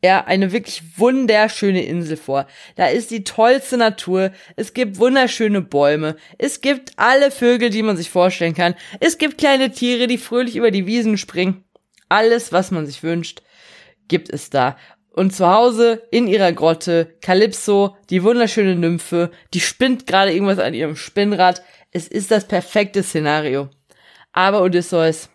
er 0.01 0.27
eine 0.27 0.51
wirklich 0.51 0.81
wunderschöne 0.97 1.83
Insel 1.83 2.17
vor. 2.17 2.47
Da 2.75 2.87
ist 2.87 3.11
die 3.11 3.23
tollste 3.23 3.77
Natur, 3.77 4.31
es 4.55 4.73
gibt 4.73 4.97
wunderschöne 4.97 5.61
Bäume, 5.61 6.15
es 6.37 6.61
gibt 6.61 6.93
alle 6.97 7.31
Vögel, 7.31 7.69
die 7.69 7.83
man 7.83 7.97
sich 7.97 8.09
vorstellen 8.09 8.55
kann, 8.55 8.75
es 8.99 9.17
gibt 9.17 9.37
kleine 9.37 9.71
Tiere, 9.71 10.07
die 10.07 10.17
fröhlich 10.17 10.55
über 10.55 10.71
die 10.71 10.87
Wiesen 10.87 11.17
springen. 11.17 11.63
Alles, 12.09 12.51
was 12.51 12.71
man 12.71 12.85
sich 12.85 13.03
wünscht, 13.03 13.41
gibt 14.07 14.29
es 14.29 14.49
da. 14.49 14.75
Und 15.13 15.35
zu 15.35 15.47
Hause 15.47 16.07
in 16.09 16.27
ihrer 16.27 16.51
Grotte, 16.53 17.17
Kalypso, 17.21 17.95
die 18.09 18.23
wunderschöne 18.23 18.75
Nymphe, 18.75 19.31
die 19.53 19.59
spinnt 19.59 20.07
gerade 20.07 20.33
irgendwas 20.33 20.59
an 20.59 20.73
ihrem 20.73 20.95
Spinnrad. 20.95 21.61
Es 21.91 22.07
ist 22.07 22.31
das 22.31 22.47
perfekte 22.47 23.03
Szenario. 23.03 23.69
Aber 24.31 24.61
Odysseus 24.61 25.29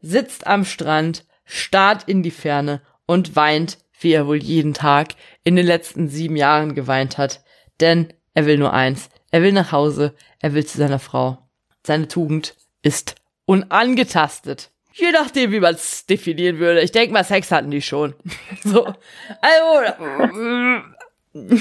sitzt 0.00 0.46
am 0.46 0.64
Strand, 0.64 1.24
starrt 1.46 2.04
in 2.06 2.22
die 2.22 2.30
Ferne 2.30 2.82
und 3.06 3.34
weint, 3.36 3.78
wie 4.04 4.12
er 4.12 4.26
wohl 4.26 4.42
jeden 4.42 4.74
Tag 4.74 5.14
in 5.42 5.56
den 5.56 5.66
letzten 5.66 6.08
sieben 6.08 6.36
Jahren 6.36 6.74
geweint 6.74 7.18
hat. 7.18 7.42
Denn 7.80 8.12
er 8.34 8.46
will 8.46 8.58
nur 8.58 8.72
eins. 8.72 9.08
Er 9.30 9.42
will 9.42 9.52
nach 9.52 9.72
Hause, 9.72 10.14
er 10.40 10.54
will 10.54 10.64
zu 10.64 10.78
seiner 10.78 11.00
Frau. 11.00 11.38
Seine 11.84 12.06
Tugend 12.06 12.54
ist 12.82 13.16
unangetastet. 13.46 14.70
Je 14.92 15.10
nachdem, 15.10 15.50
wie 15.50 15.60
man 15.60 15.74
es 15.74 16.06
definieren 16.06 16.58
würde. 16.58 16.80
Ich 16.80 16.92
denke 16.92 17.12
mal, 17.12 17.24
Sex 17.24 17.50
hatten 17.50 17.70
die 17.70 17.82
schon. 17.82 18.14
so. 18.64 18.94
Also, 19.40 20.82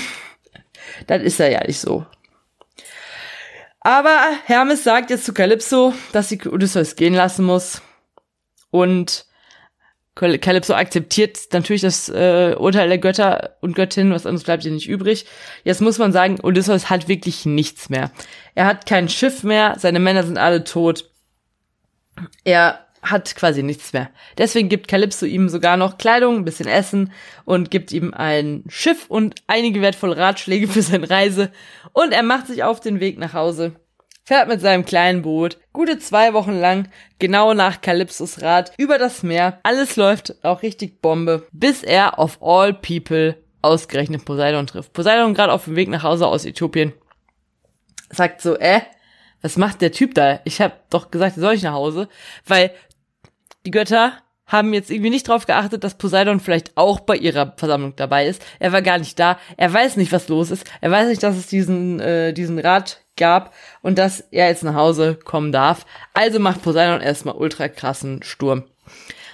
das 1.07 1.23
ist 1.23 1.39
ja 1.39 1.47
ja 1.47 1.65
nicht 1.65 1.79
so. 1.79 2.05
Aber 3.79 4.37
Hermes 4.45 4.83
sagt 4.83 5.09
jetzt 5.09 5.25
zu 5.25 5.33
Calypso, 5.33 5.93
dass 6.11 6.29
sie 6.29 6.39
Odysseus 6.47 6.95
gehen 6.95 7.15
lassen 7.15 7.43
muss. 7.43 7.81
Und 8.69 9.25
Calypso 10.15 10.75
akzeptiert 10.75 11.39
natürlich 11.53 11.81
das 11.81 12.07
äh, 12.07 12.55
Urteil 12.57 12.87
der 12.87 12.99
Götter 12.99 13.57
und 13.61 13.75
Göttinnen, 13.75 14.13
was 14.13 14.27
anderes 14.27 14.43
bleibt 14.43 14.63
ihr 14.63 14.71
nicht 14.71 14.87
übrig. 14.87 15.25
Jetzt 15.63 15.81
muss 15.81 15.97
man 15.97 16.11
sagen, 16.11 16.39
Odysseus 16.39 16.91
hat 16.91 17.07
wirklich 17.07 17.45
nichts 17.45 17.89
mehr. 17.89 18.11
Er 18.53 18.65
hat 18.65 18.85
kein 18.85 19.09
Schiff 19.09 19.43
mehr, 19.43 19.75
seine 19.79 19.99
Männer 19.99 20.23
sind 20.23 20.37
alle 20.37 20.63
tot. 20.63 21.09
Er 22.43 22.85
hat 23.01 23.35
quasi 23.35 23.63
nichts 23.63 23.91
mehr. 23.91 24.09
Deswegen 24.37 24.69
gibt 24.69 24.87
Calypso 24.87 25.25
ihm 25.25 25.49
sogar 25.49 25.77
noch 25.77 25.97
Kleidung, 25.97 26.37
ein 26.37 26.45
bisschen 26.45 26.67
Essen 26.67 27.11
und 27.43 27.71
gibt 27.71 27.91
ihm 27.91 28.13
ein 28.13 28.63
Schiff 28.69 29.07
und 29.09 29.35
einige 29.47 29.81
wertvolle 29.81 30.17
Ratschläge 30.17 30.67
für 30.67 30.81
seine 30.83 31.09
Reise. 31.09 31.51
Und 31.91 32.13
er 32.13 32.23
macht 32.23 32.47
sich 32.47 32.63
auf 32.63 32.79
den 32.79 32.99
Weg 32.99 33.17
nach 33.17 33.33
Hause, 33.33 33.73
fährt 34.23 34.47
mit 34.47 34.61
seinem 34.61 34.85
kleinen 34.85 35.21
Boot 35.21 35.57
gute 35.73 35.99
zwei 35.99 36.33
Wochen 36.33 36.59
lang 36.59 36.87
genau 37.19 37.53
nach 37.53 37.81
Calypsos 37.81 38.41
Rat 38.41 38.73
über 38.77 38.97
das 38.97 39.23
Meer. 39.23 39.59
Alles 39.63 39.95
läuft 39.95 40.43
auch 40.43 40.61
richtig 40.61 41.01
Bombe, 41.01 41.47
bis 41.51 41.83
er 41.83 42.19
of 42.19 42.41
all 42.41 42.73
people 42.73 43.37
ausgerechnet 43.61 44.25
Poseidon 44.25 44.67
trifft. 44.67 44.93
Poseidon 44.93 45.33
gerade 45.33 45.53
auf 45.53 45.65
dem 45.65 45.75
Weg 45.75 45.89
nach 45.89 46.03
Hause 46.03 46.27
aus 46.27 46.45
Äthiopien 46.45 46.93
sagt 48.09 48.41
so, 48.41 48.57
äh, 48.57 48.81
was 49.41 49.57
macht 49.57 49.81
der 49.81 49.91
Typ 49.91 50.13
da? 50.13 50.39
Ich 50.45 50.61
hab 50.61 50.89
doch 50.89 51.11
gesagt, 51.11 51.35
soll 51.35 51.53
ich 51.53 51.63
nach 51.63 51.73
Hause, 51.73 52.07
weil 52.45 52.71
die 53.65 53.71
Götter 53.71 54.13
haben 54.45 54.73
jetzt 54.73 54.91
irgendwie 54.91 55.09
nicht 55.09 55.27
darauf 55.27 55.45
geachtet, 55.45 55.83
dass 55.83 55.97
Poseidon 55.97 56.39
vielleicht 56.39 56.75
auch 56.75 56.99
bei 56.99 57.15
ihrer 57.15 57.53
Versammlung 57.57 57.95
dabei 57.95 58.27
ist. 58.27 58.43
Er 58.59 58.71
war 58.71 58.81
gar 58.81 58.99
nicht 58.99 59.17
da. 59.17 59.39
Er 59.57 59.73
weiß 59.73 59.95
nicht, 59.95 60.11
was 60.11 60.27
los 60.27 60.51
ist. 60.51 60.69
Er 60.81 60.91
weiß 60.91 61.07
nicht, 61.07 61.23
dass 61.23 61.37
es 61.37 61.47
diesen, 61.47 61.99
äh, 61.99 62.33
diesen 62.33 62.59
Rat 62.59 63.02
gab 63.17 63.53
und 63.81 63.97
dass 63.97 64.21
er 64.31 64.47
jetzt 64.47 64.63
nach 64.63 64.75
Hause 64.75 65.15
kommen 65.15 65.51
darf. 65.51 65.85
Also 66.13 66.39
macht 66.39 66.61
Poseidon 66.61 67.01
erstmal 67.01 67.35
ultra 67.35 67.67
krassen 67.67 68.23
Sturm. 68.23 68.63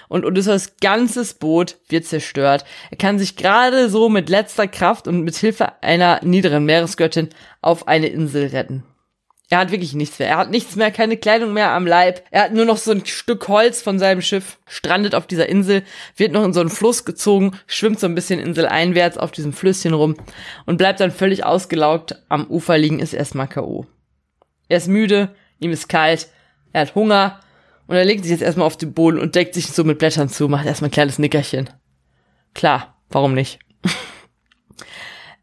Und 0.08 0.24
Odysseus 0.24 0.72
ganzes 0.80 1.34
Boot 1.34 1.76
wird 1.88 2.04
zerstört. 2.04 2.64
Er 2.90 2.96
kann 2.96 3.18
sich 3.18 3.36
gerade 3.36 3.88
so 3.88 4.08
mit 4.08 4.28
letzter 4.28 4.66
Kraft 4.66 5.06
und 5.06 5.22
mit 5.22 5.36
Hilfe 5.36 5.82
einer 5.82 6.20
niederen 6.24 6.64
Meeresgöttin 6.64 7.28
auf 7.60 7.86
eine 7.86 8.08
Insel 8.08 8.48
retten. 8.48 8.82
Er 9.52 9.58
hat 9.58 9.72
wirklich 9.72 9.94
nichts 9.94 10.20
mehr. 10.20 10.28
Er 10.28 10.36
hat 10.36 10.50
nichts 10.50 10.76
mehr, 10.76 10.92
keine 10.92 11.16
Kleidung 11.16 11.52
mehr 11.52 11.72
am 11.72 11.84
Leib. 11.84 12.22
Er 12.30 12.44
hat 12.44 12.52
nur 12.52 12.64
noch 12.64 12.76
so 12.76 12.92
ein 12.92 13.04
Stück 13.04 13.48
Holz 13.48 13.82
von 13.82 13.98
seinem 13.98 14.22
Schiff, 14.22 14.58
strandet 14.66 15.16
auf 15.16 15.26
dieser 15.26 15.48
Insel, 15.48 15.82
wird 16.16 16.30
noch 16.30 16.44
in 16.44 16.52
so 16.52 16.60
einen 16.60 16.70
Fluss 16.70 17.04
gezogen, 17.04 17.58
schwimmt 17.66 17.98
so 17.98 18.06
ein 18.06 18.14
bisschen 18.14 18.38
inseleinwärts 18.38 19.18
auf 19.18 19.32
diesem 19.32 19.52
Flüsschen 19.52 19.92
rum 19.92 20.14
und 20.66 20.76
bleibt 20.76 21.00
dann 21.00 21.10
völlig 21.10 21.44
ausgelaugt 21.44 22.22
am 22.28 22.46
Ufer 22.46 22.78
liegen, 22.78 23.00
ist 23.00 23.12
erstmal 23.12 23.48
K.O. 23.48 23.86
Er 24.68 24.76
ist 24.76 24.86
müde, 24.86 25.34
ihm 25.58 25.72
ist 25.72 25.88
kalt, 25.88 26.28
er 26.72 26.82
hat 26.82 26.94
Hunger 26.94 27.40
und 27.88 27.96
er 27.96 28.04
legt 28.04 28.22
sich 28.22 28.30
jetzt 28.30 28.42
erstmal 28.42 28.68
auf 28.68 28.76
den 28.76 28.94
Boden 28.94 29.18
und 29.18 29.34
deckt 29.34 29.54
sich 29.54 29.66
so 29.66 29.82
mit 29.82 29.98
Blättern 29.98 30.28
zu, 30.28 30.48
macht 30.48 30.64
erstmal 30.64 30.90
ein 30.90 30.92
kleines 30.92 31.18
Nickerchen. 31.18 31.68
Klar, 32.54 33.02
warum 33.08 33.34
nicht? 33.34 33.58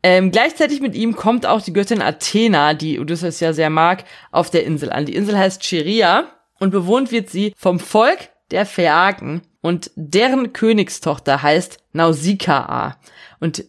Ähm, 0.09 0.31
gleichzeitig 0.31 0.79
mit 0.79 0.95
ihm 0.95 1.17
kommt 1.17 1.45
auch 1.45 1.61
die 1.61 1.73
Göttin 1.73 2.01
Athena, 2.01 2.73
die 2.73 2.97
Odysseus 2.97 3.41
ja 3.41 3.51
sehr 3.51 3.69
mag, 3.69 4.05
auf 4.31 4.49
der 4.49 4.63
Insel 4.63 4.89
an. 4.89 5.05
Die 5.05 5.13
Insel 5.13 5.37
heißt 5.37 5.61
Cheria 5.61 6.31
und 6.59 6.69
bewohnt 6.69 7.11
wird 7.11 7.29
sie 7.29 7.53
vom 7.57 7.77
Volk 7.77 8.29
der 8.51 8.65
Phäaken 8.65 9.41
und 9.59 9.91
deren 9.97 10.53
Königstochter 10.53 11.43
heißt 11.43 11.79
Nausikaa. 11.91 12.95
Und 13.41 13.65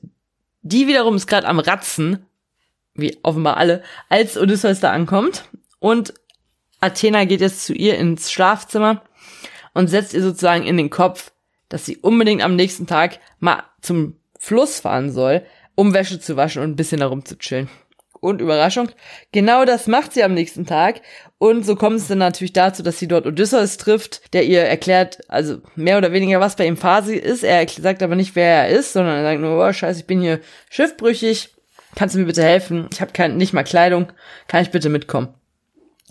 die 0.62 0.86
wiederum 0.86 1.16
ist 1.16 1.26
gerade 1.26 1.48
am 1.48 1.58
Ratzen, 1.58 2.24
wie 2.94 3.18
offenbar 3.24 3.56
alle, 3.56 3.82
als 4.08 4.38
Odysseus 4.38 4.78
da 4.78 4.92
ankommt. 4.92 5.42
Und 5.80 6.14
Athena 6.78 7.24
geht 7.24 7.40
jetzt 7.40 7.66
zu 7.66 7.74
ihr 7.74 7.98
ins 7.98 8.30
Schlafzimmer 8.30 9.02
und 9.74 9.88
setzt 9.88 10.14
ihr 10.14 10.22
sozusagen 10.22 10.64
in 10.64 10.76
den 10.76 10.90
Kopf, 10.90 11.32
dass 11.68 11.84
sie 11.84 11.96
unbedingt 11.96 12.44
am 12.44 12.54
nächsten 12.54 12.86
Tag 12.86 13.18
mal 13.40 13.64
zum 13.80 14.14
Fluss 14.38 14.78
fahren 14.78 15.10
soll, 15.10 15.44
um 15.78 15.94
Wäsche 15.94 16.18
zu 16.18 16.36
waschen 16.36 16.60
und 16.60 16.70
ein 16.70 16.76
bisschen 16.76 16.98
herum 16.98 17.24
zu 17.24 17.38
chillen. 17.38 17.68
Und 18.18 18.40
Überraschung, 18.40 18.88
genau 19.30 19.64
das 19.64 19.86
macht 19.86 20.12
sie 20.12 20.24
am 20.24 20.34
nächsten 20.34 20.66
Tag. 20.66 21.02
Und 21.38 21.64
so 21.64 21.76
kommt 21.76 21.98
es 21.98 22.08
dann 22.08 22.18
natürlich 22.18 22.52
dazu, 22.52 22.82
dass 22.82 22.98
sie 22.98 23.06
dort 23.06 23.28
Odysseus 23.28 23.76
trifft, 23.76 24.34
der 24.34 24.44
ihr 24.44 24.62
erklärt, 24.62 25.20
also 25.28 25.58
mehr 25.76 25.96
oder 25.96 26.10
weniger, 26.10 26.40
was 26.40 26.56
bei 26.56 26.66
ihm 26.66 26.76
Phase 26.76 27.14
ist. 27.14 27.44
Er 27.44 27.64
sagt 27.68 28.02
aber 28.02 28.16
nicht, 28.16 28.34
wer 28.34 28.64
er 28.64 28.68
ist, 28.70 28.92
sondern 28.92 29.18
er 29.18 29.22
sagt 29.22 29.40
nur, 29.40 29.64
oh 29.64 29.72
scheiße, 29.72 30.00
ich 30.00 30.06
bin 30.08 30.20
hier 30.20 30.40
schiffbrüchig. 30.68 31.50
Kannst 31.94 32.16
du 32.16 32.18
mir 32.18 32.26
bitte 32.26 32.42
helfen? 32.42 32.88
Ich 32.92 33.00
habe 33.00 33.12
kein, 33.12 33.36
nicht 33.36 33.52
mal 33.52 33.62
Kleidung. 33.62 34.12
Kann 34.48 34.62
ich 34.62 34.72
bitte 34.72 34.88
mitkommen? 34.88 35.28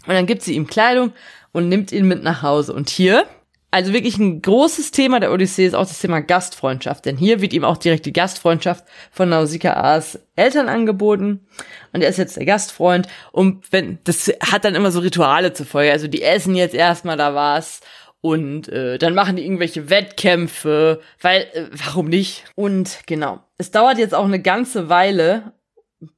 Und 0.05 0.13
dann 0.13 0.27
gibt 0.27 0.43
sie 0.43 0.55
ihm 0.55 0.67
Kleidung 0.67 1.11
und 1.51 1.67
nimmt 1.67 1.91
ihn 1.91 2.07
mit 2.07 2.23
nach 2.23 2.41
Hause. 2.41 2.71
Und 2.71 2.89
hier 2.89 3.25
also 3.69 3.93
wirklich 3.93 4.17
ein 4.17 4.41
großes 4.41 4.91
Thema 4.91 5.19
der 5.19 5.31
Odyssee 5.31 5.65
ist 5.65 5.73
auch 5.73 5.87
das 5.87 5.99
Thema 5.99 6.21
Gastfreundschaft, 6.21 7.05
denn 7.05 7.17
hier 7.17 7.41
wird 7.41 7.53
ihm 7.53 7.65
auch 7.65 7.77
direkt 7.77 8.05
die 8.05 8.13
Gastfreundschaft 8.13 8.85
von 9.11 9.29
Nausikaas 9.29 10.19
Eltern 10.35 10.69
angeboten. 10.69 11.45
Und 11.91 12.01
er 12.01 12.09
ist 12.09 12.17
jetzt 12.17 12.37
der 12.37 12.45
Gastfreund. 12.45 13.07
Und 13.31 13.71
wenn 13.71 13.99
das 14.05 14.31
hat 14.39 14.63
dann 14.63 14.75
immer 14.75 14.91
so 14.91 14.99
Rituale 14.99 15.53
zur 15.53 15.65
Folge, 15.65 15.91
also 15.91 16.07
die 16.07 16.21
essen 16.21 16.55
jetzt 16.55 16.75
erstmal 16.75 17.17
da 17.17 17.35
was 17.35 17.81
und 18.21 18.69
äh, 18.69 18.97
dann 18.97 19.13
machen 19.13 19.35
die 19.35 19.43
irgendwelche 19.43 19.89
Wettkämpfe, 19.89 21.01
weil 21.21 21.41
äh, 21.53 21.65
warum 21.71 22.07
nicht? 22.07 22.45
Und 22.55 22.99
genau, 23.05 23.43
es 23.57 23.71
dauert 23.71 23.97
jetzt 23.97 24.15
auch 24.15 24.25
eine 24.25 24.41
ganze 24.41 24.87
Weile, 24.87 25.51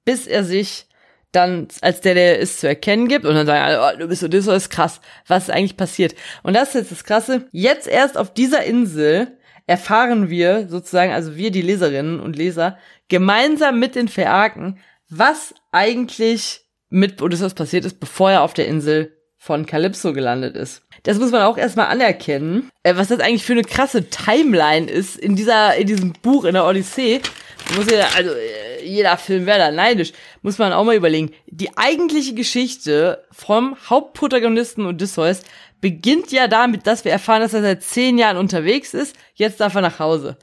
bis 0.05 0.27
er 0.27 0.43
sich 0.43 0.88
dann 1.31 1.67
als 1.81 2.01
der, 2.01 2.15
der 2.15 2.41
es 2.41 2.59
zu 2.59 2.67
erkennen 2.67 3.07
gibt 3.07 3.25
und 3.25 3.35
dann 3.35 3.45
sagen 3.45 3.61
alle, 3.61 3.81
oh, 3.81 3.99
du 3.99 4.07
bist 4.07 4.23
Odysseus, 4.23 4.69
krass, 4.69 4.99
was 5.27 5.43
ist 5.43 5.49
eigentlich 5.51 5.77
passiert? 5.77 6.15
Und 6.43 6.55
das 6.55 6.69
ist 6.69 6.75
jetzt 6.75 6.91
das 6.91 7.03
Krasse, 7.03 7.47
jetzt 7.51 7.87
erst 7.87 8.17
auf 8.17 8.33
dieser 8.33 8.63
Insel 8.63 9.37
erfahren 9.67 10.29
wir 10.29 10.67
sozusagen, 10.67 11.11
also 11.11 11.35
wir, 11.35 11.51
die 11.51 11.61
Leserinnen 11.61 12.19
und 12.19 12.35
Leser, 12.35 12.79
gemeinsam 13.07 13.79
mit 13.79 13.95
den 13.95 14.07
Phäaken, 14.07 14.79
was 15.09 15.53
eigentlich 15.71 16.61
mit 16.89 17.21
Odysseus 17.21 17.53
passiert 17.53 17.85
ist, 17.85 17.99
bevor 17.99 18.31
er 18.31 18.41
auf 18.41 18.53
der 18.55 18.67
Insel 18.67 19.15
von 19.37 19.65
Calypso 19.65 20.11
gelandet 20.11 20.57
ist. 20.57 20.81
Das 21.03 21.17
muss 21.17 21.31
man 21.31 21.43
auch 21.43 21.57
erstmal 21.57 21.87
anerkennen, 21.87 22.69
äh, 22.83 22.95
was 22.97 23.07
das 23.07 23.19
eigentlich 23.19 23.45
für 23.45 23.53
eine 23.53 23.63
krasse 23.63 24.09
Timeline 24.09 24.89
ist 24.89 25.17
in 25.17 25.35
dieser, 25.35 25.75
in 25.75 25.87
diesem 25.87 26.13
Buch, 26.13 26.43
in 26.43 26.55
der 26.55 26.65
Odyssee. 26.65 27.21
Muss 27.75 27.91
ja, 27.91 28.07
also, 28.15 28.31
äh, 28.31 28.85
jeder 28.85 29.17
Film 29.17 29.45
wäre 29.45 29.59
da 29.59 29.71
neidisch. 29.71 30.11
Muss 30.41 30.57
man 30.57 30.73
auch 30.73 30.83
mal 30.83 30.95
überlegen. 30.95 31.31
Die 31.47 31.77
eigentliche 31.77 32.33
Geschichte 32.33 33.23
vom 33.31 33.75
Hauptprotagonisten 33.89 34.85
Odysseus 34.85 35.41
beginnt 35.81 36.31
ja 36.31 36.47
damit, 36.47 36.87
dass 36.87 37.05
wir 37.05 37.11
erfahren, 37.11 37.41
dass 37.41 37.53
er 37.53 37.61
seit 37.61 37.83
zehn 37.83 38.17
Jahren 38.17 38.37
unterwegs 38.37 38.93
ist. 38.93 39.15
Jetzt 39.35 39.59
darf 39.59 39.75
er 39.75 39.81
nach 39.81 39.99
Hause. 39.99 40.37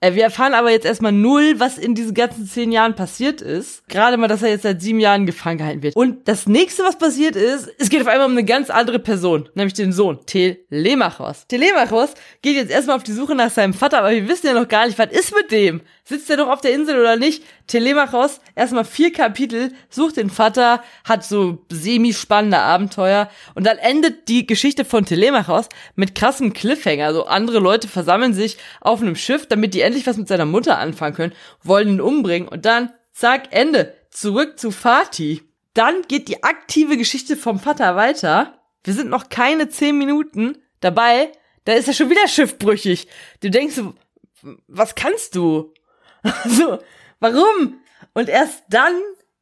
Äh, 0.00 0.14
wir 0.14 0.22
erfahren 0.22 0.54
aber 0.54 0.70
jetzt 0.70 0.86
erstmal 0.86 1.12
null, 1.12 1.54
was 1.58 1.76
in 1.76 1.94
diesen 1.94 2.14
ganzen 2.14 2.46
zehn 2.46 2.72
Jahren 2.72 2.94
passiert 2.96 3.42
ist. 3.42 3.86
Gerade 3.88 4.16
mal, 4.16 4.28
dass 4.28 4.42
er 4.42 4.48
jetzt 4.48 4.62
seit 4.62 4.80
sieben 4.80 4.98
Jahren 4.98 5.26
gefangen 5.26 5.58
gehalten 5.58 5.82
wird. 5.82 5.94
Und 5.94 6.26
das 6.26 6.46
nächste, 6.46 6.84
was 6.84 6.96
passiert 6.96 7.36
ist, 7.36 7.68
es 7.78 7.90
geht 7.90 8.00
auf 8.00 8.06
einmal 8.06 8.26
um 8.26 8.32
eine 8.32 8.44
ganz 8.44 8.70
andere 8.70 8.98
Person, 8.98 9.48
nämlich 9.54 9.74
den 9.74 9.92
Sohn, 9.92 10.18
Telemachos. 10.24 11.46
Telemachos 11.48 12.14
geht 12.40 12.56
jetzt 12.56 12.70
erstmal 12.70 12.96
auf 12.96 13.02
die 13.02 13.12
Suche 13.12 13.34
nach 13.34 13.50
seinem 13.50 13.74
Vater, 13.74 13.98
aber 13.98 14.10
wir 14.10 14.26
wissen 14.26 14.46
ja 14.46 14.54
noch 14.54 14.68
gar 14.68 14.86
nicht, 14.86 14.98
was 14.98 15.12
ist 15.12 15.34
mit 15.34 15.50
dem? 15.50 15.82
Sitzt 16.10 16.28
er 16.28 16.38
noch 16.38 16.48
auf 16.48 16.60
der 16.60 16.74
Insel 16.74 16.98
oder 16.98 17.14
nicht? 17.14 17.44
Telemachos, 17.68 18.40
erstmal 18.56 18.84
vier 18.84 19.12
Kapitel, 19.12 19.72
sucht 19.90 20.16
den 20.16 20.28
Vater, 20.28 20.82
hat 21.04 21.24
so 21.24 21.64
semi-spannende 21.70 22.58
Abenteuer 22.58 23.30
und 23.54 23.64
dann 23.64 23.78
endet 23.78 24.26
die 24.26 24.44
Geschichte 24.44 24.84
von 24.84 25.06
Telemachos 25.06 25.68
mit 25.94 26.16
krassem 26.16 26.52
Cliffhanger. 26.52 27.06
Also 27.06 27.26
andere 27.26 27.60
Leute 27.60 27.86
versammeln 27.86 28.34
sich 28.34 28.58
auf 28.80 29.00
einem 29.00 29.14
Schiff, 29.14 29.46
damit 29.46 29.72
die 29.72 29.82
endlich 29.82 30.04
was 30.08 30.16
mit 30.16 30.26
seiner 30.26 30.46
Mutter 30.46 30.78
anfangen 30.78 31.14
können, 31.14 31.32
wollen 31.62 31.90
ihn 31.90 32.00
umbringen 32.00 32.48
und 32.48 32.64
dann, 32.64 32.90
zack, 33.12 33.44
Ende. 33.52 33.94
Zurück 34.10 34.58
zu 34.58 34.72
Fatih. 34.72 35.42
Dann 35.74 36.02
geht 36.08 36.26
die 36.26 36.42
aktive 36.42 36.96
Geschichte 36.96 37.36
vom 37.36 37.60
Vater 37.60 37.94
weiter. 37.94 38.58
Wir 38.82 38.94
sind 38.94 39.10
noch 39.10 39.28
keine 39.28 39.68
zehn 39.68 39.96
Minuten 39.96 40.58
dabei. 40.80 41.30
Da 41.66 41.74
ist 41.74 41.86
er 41.86 41.94
schon 41.94 42.10
wieder 42.10 42.26
schiffbrüchig. 42.26 43.06
Du 43.44 43.48
denkst, 43.48 43.80
was 44.66 44.96
kannst 44.96 45.36
du? 45.36 45.72
so, 46.46 46.78
warum? 47.20 47.80
Und 48.12 48.28
erst 48.28 48.64
dann, 48.70 48.94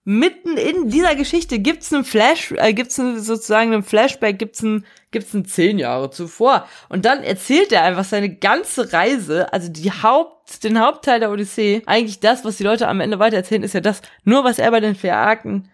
mitten 0.08 0.56
in 0.56 0.88
dieser 0.88 1.14
Geschichte, 1.14 1.58
gibt's 1.58 1.92
einen 1.92 2.02
Flash, 2.02 2.52
äh, 2.52 2.72
gibt's 2.72 2.96
sozusagen 2.96 3.74
einen 3.74 3.82
Flashback, 3.82 4.38
gibt's 4.38 4.64
einen, 4.64 4.86
gibt's 5.10 5.34
einen 5.34 5.44
zehn 5.44 5.78
Jahre 5.78 6.10
zuvor. 6.10 6.66
Und 6.88 7.04
dann 7.04 7.22
erzählt 7.22 7.72
er 7.72 7.82
einfach 7.82 8.04
seine 8.04 8.34
ganze 8.34 8.90
Reise, 8.94 9.52
also 9.52 9.68
die 9.68 9.90
Haupt, 9.90 10.64
den 10.64 10.80
Hauptteil 10.80 11.20
der 11.20 11.30
Odyssee. 11.30 11.82
Eigentlich 11.84 12.20
das, 12.20 12.42
was 12.46 12.56
die 12.56 12.62
Leute 12.62 12.88
am 12.88 13.00
Ende 13.00 13.18
weitererzählen, 13.18 13.62
ist 13.62 13.74
ja 13.74 13.82
das, 13.82 14.00
nur 14.24 14.44
was 14.44 14.58
er 14.58 14.70
bei 14.70 14.80
den 14.80 14.94
Phäaken 14.94 15.68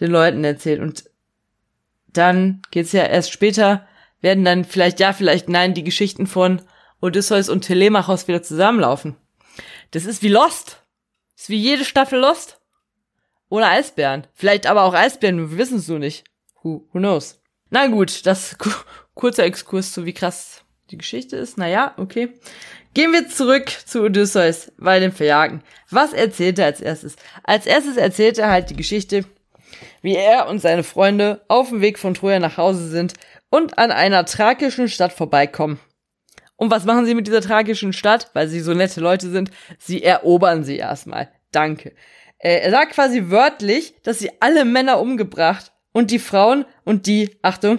den 0.00 0.10
Leuten 0.10 0.44
erzählt. 0.44 0.82
Und 0.82 1.04
dann 2.12 2.60
geht's 2.70 2.92
ja 2.92 3.04
erst 3.04 3.32
später, 3.32 3.86
werden 4.20 4.44
dann 4.44 4.64
vielleicht 4.66 5.00
ja, 5.00 5.14
vielleicht 5.14 5.48
nein, 5.48 5.72
die 5.72 5.84
Geschichten 5.84 6.26
von 6.26 6.60
Odysseus 7.00 7.48
und 7.48 7.62
Telemachos 7.62 8.28
wieder 8.28 8.42
zusammenlaufen. 8.42 9.16
Das 9.90 10.04
ist 10.04 10.22
wie 10.22 10.28
Lost. 10.28 10.82
Das 11.34 11.44
ist 11.44 11.50
wie 11.50 11.56
jede 11.56 11.84
Staffel 11.84 12.18
Lost. 12.18 12.60
Ohne 13.48 13.66
Eisbären. 13.66 14.26
Vielleicht 14.34 14.66
aber 14.66 14.82
auch 14.82 14.94
Eisbären, 14.94 15.50
wir 15.50 15.58
wissen 15.58 15.78
es 15.78 15.88
nur 15.88 15.98
nicht. 15.98 16.24
Who, 16.62 16.86
who 16.92 16.98
knows? 16.98 17.40
Na 17.70 17.86
gut, 17.86 18.26
das 18.26 18.56
kurzer 19.14 19.44
Exkurs 19.44 19.92
zu 19.92 20.04
wie 20.04 20.12
krass 20.12 20.62
die 20.90 20.98
Geschichte 20.98 21.36
ist. 21.36 21.56
Naja, 21.58 21.94
okay. 21.96 22.34
Gehen 22.94 23.12
wir 23.12 23.28
zurück 23.28 23.70
zu 23.86 24.02
Odysseus 24.02 24.72
bei 24.78 24.98
dem 24.98 25.12
Verjagen. 25.12 25.62
Was 25.90 26.12
erzählt 26.12 26.58
er 26.58 26.66
als 26.66 26.80
erstes? 26.80 27.16
Als 27.44 27.66
erstes 27.66 27.96
erzählt 27.96 28.38
er 28.38 28.50
halt 28.50 28.70
die 28.70 28.76
Geschichte, 28.76 29.24
wie 30.02 30.16
er 30.16 30.48
und 30.48 30.58
seine 30.58 30.82
Freunde 30.82 31.42
auf 31.48 31.68
dem 31.68 31.80
Weg 31.80 31.98
von 31.98 32.14
Troja 32.14 32.38
nach 32.38 32.56
Hause 32.56 32.88
sind 32.88 33.14
und 33.50 33.78
an 33.78 33.90
einer 33.90 34.24
thrakischen 34.24 34.88
Stadt 34.88 35.12
vorbeikommen. 35.12 35.78
Und 36.58 36.72
was 36.72 36.84
machen 36.84 37.06
sie 37.06 37.14
mit 37.14 37.26
dieser 37.28 37.40
tragischen 37.40 37.92
Stadt? 37.92 38.30
Weil 38.34 38.48
sie 38.48 38.60
so 38.60 38.74
nette 38.74 39.00
Leute 39.00 39.30
sind. 39.30 39.50
Sie 39.78 40.02
erobern 40.02 40.64
sie 40.64 40.76
erstmal. 40.76 41.30
Danke. 41.52 41.94
Äh, 42.38 42.58
er 42.60 42.70
sagt 42.72 42.92
quasi 42.92 43.30
wörtlich, 43.30 43.94
dass 44.02 44.18
sie 44.18 44.30
alle 44.40 44.64
Männer 44.64 45.00
umgebracht 45.00 45.72
und 45.92 46.10
die 46.10 46.18
Frauen 46.18 46.64
und 46.84 47.06
die, 47.06 47.38
Achtung, 47.42 47.78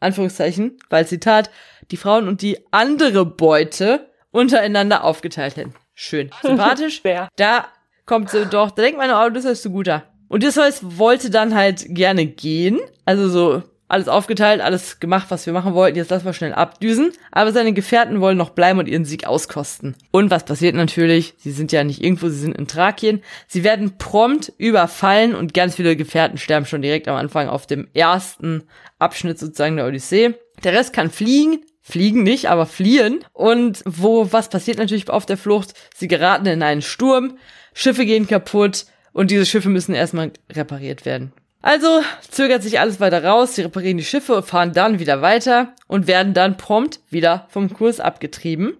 Anführungszeichen, 0.00 0.78
weil 0.90 1.06
Zitat, 1.06 1.50
die 1.92 1.96
Frauen 1.96 2.28
und 2.28 2.42
die 2.42 2.58
andere 2.72 3.24
Beute 3.24 4.10
untereinander 4.30 5.04
aufgeteilt 5.04 5.56
hätten. 5.56 5.74
Schön. 5.94 6.30
Sympathisch. 6.42 7.02
da 7.36 7.68
kommt 8.04 8.30
sie 8.30 8.46
doch, 8.46 8.72
da 8.72 8.82
denkt 8.82 8.98
man, 8.98 9.10
oh, 9.10 9.32
das 9.32 9.44
ist 9.44 9.62
so 9.62 9.70
guter. 9.70 10.04
Und 10.28 10.42
Odysseus 10.42 10.80
wollte 10.82 11.30
dann 11.30 11.54
halt 11.54 11.86
gerne 11.88 12.26
gehen, 12.26 12.80
also 13.04 13.28
so 13.28 13.62
alles 13.88 14.08
aufgeteilt, 14.08 14.60
alles 14.60 15.00
gemacht, 15.00 15.26
was 15.30 15.46
wir 15.46 15.52
machen 15.52 15.74
wollten. 15.74 15.96
Jetzt 15.96 16.10
lassen 16.10 16.26
wir 16.26 16.34
schnell 16.34 16.52
abdüsen. 16.52 17.12
Aber 17.32 17.52
seine 17.52 17.72
Gefährten 17.72 18.20
wollen 18.20 18.36
noch 18.36 18.50
bleiben 18.50 18.78
und 18.78 18.86
ihren 18.86 19.06
Sieg 19.06 19.26
auskosten. 19.26 19.96
Und 20.10 20.30
was 20.30 20.44
passiert 20.44 20.74
natürlich? 20.74 21.34
Sie 21.38 21.50
sind 21.50 21.72
ja 21.72 21.82
nicht 21.84 22.04
irgendwo, 22.04 22.28
sie 22.28 22.38
sind 22.38 22.56
in 22.56 22.68
Thrakien. 22.68 23.22
Sie 23.46 23.64
werden 23.64 23.96
prompt 23.96 24.52
überfallen 24.58 25.34
und 25.34 25.54
ganz 25.54 25.74
viele 25.74 25.96
Gefährten 25.96 26.38
sterben 26.38 26.66
schon 26.66 26.82
direkt 26.82 27.08
am 27.08 27.16
Anfang 27.16 27.48
auf 27.48 27.66
dem 27.66 27.88
ersten 27.94 28.64
Abschnitt 28.98 29.38
sozusagen 29.38 29.76
der 29.76 29.86
Odyssee. 29.86 30.34
Der 30.64 30.74
Rest 30.74 30.92
kann 30.92 31.10
fliegen, 31.10 31.64
fliegen 31.80 32.22
nicht, 32.22 32.50
aber 32.50 32.66
fliehen. 32.66 33.24
Und 33.32 33.82
wo, 33.86 34.30
was 34.32 34.50
passiert 34.50 34.78
natürlich 34.78 35.08
auf 35.08 35.24
der 35.24 35.38
Flucht? 35.38 35.72
Sie 35.96 36.08
geraten 36.08 36.46
in 36.46 36.62
einen 36.62 36.82
Sturm, 36.82 37.38
Schiffe 37.72 38.04
gehen 38.04 38.26
kaputt 38.26 38.86
und 39.12 39.30
diese 39.30 39.46
Schiffe 39.46 39.70
müssen 39.70 39.94
erstmal 39.94 40.32
repariert 40.50 41.06
werden. 41.06 41.32
Also 41.60 42.02
zögert 42.30 42.62
sich 42.62 42.78
alles 42.78 43.00
weiter 43.00 43.24
raus, 43.24 43.54
sie 43.54 43.62
reparieren 43.62 43.98
die 43.98 44.04
Schiffe, 44.04 44.42
fahren 44.42 44.72
dann 44.72 45.00
wieder 45.00 45.22
weiter 45.22 45.74
und 45.88 46.06
werden 46.06 46.32
dann 46.32 46.56
prompt 46.56 47.00
wieder 47.10 47.46
vom 47.50 47.72
Kurs 47.72 47.98
abgetrieben 47.98 48.76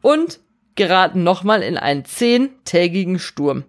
und 0.00 0.40
geraten 0.74 1.22
nochmal 1.22 1.62
in 1.62 1.76
einen 1.76 2.06
zehntägigen 2.06 3.18
Sturm. 3.18 3.64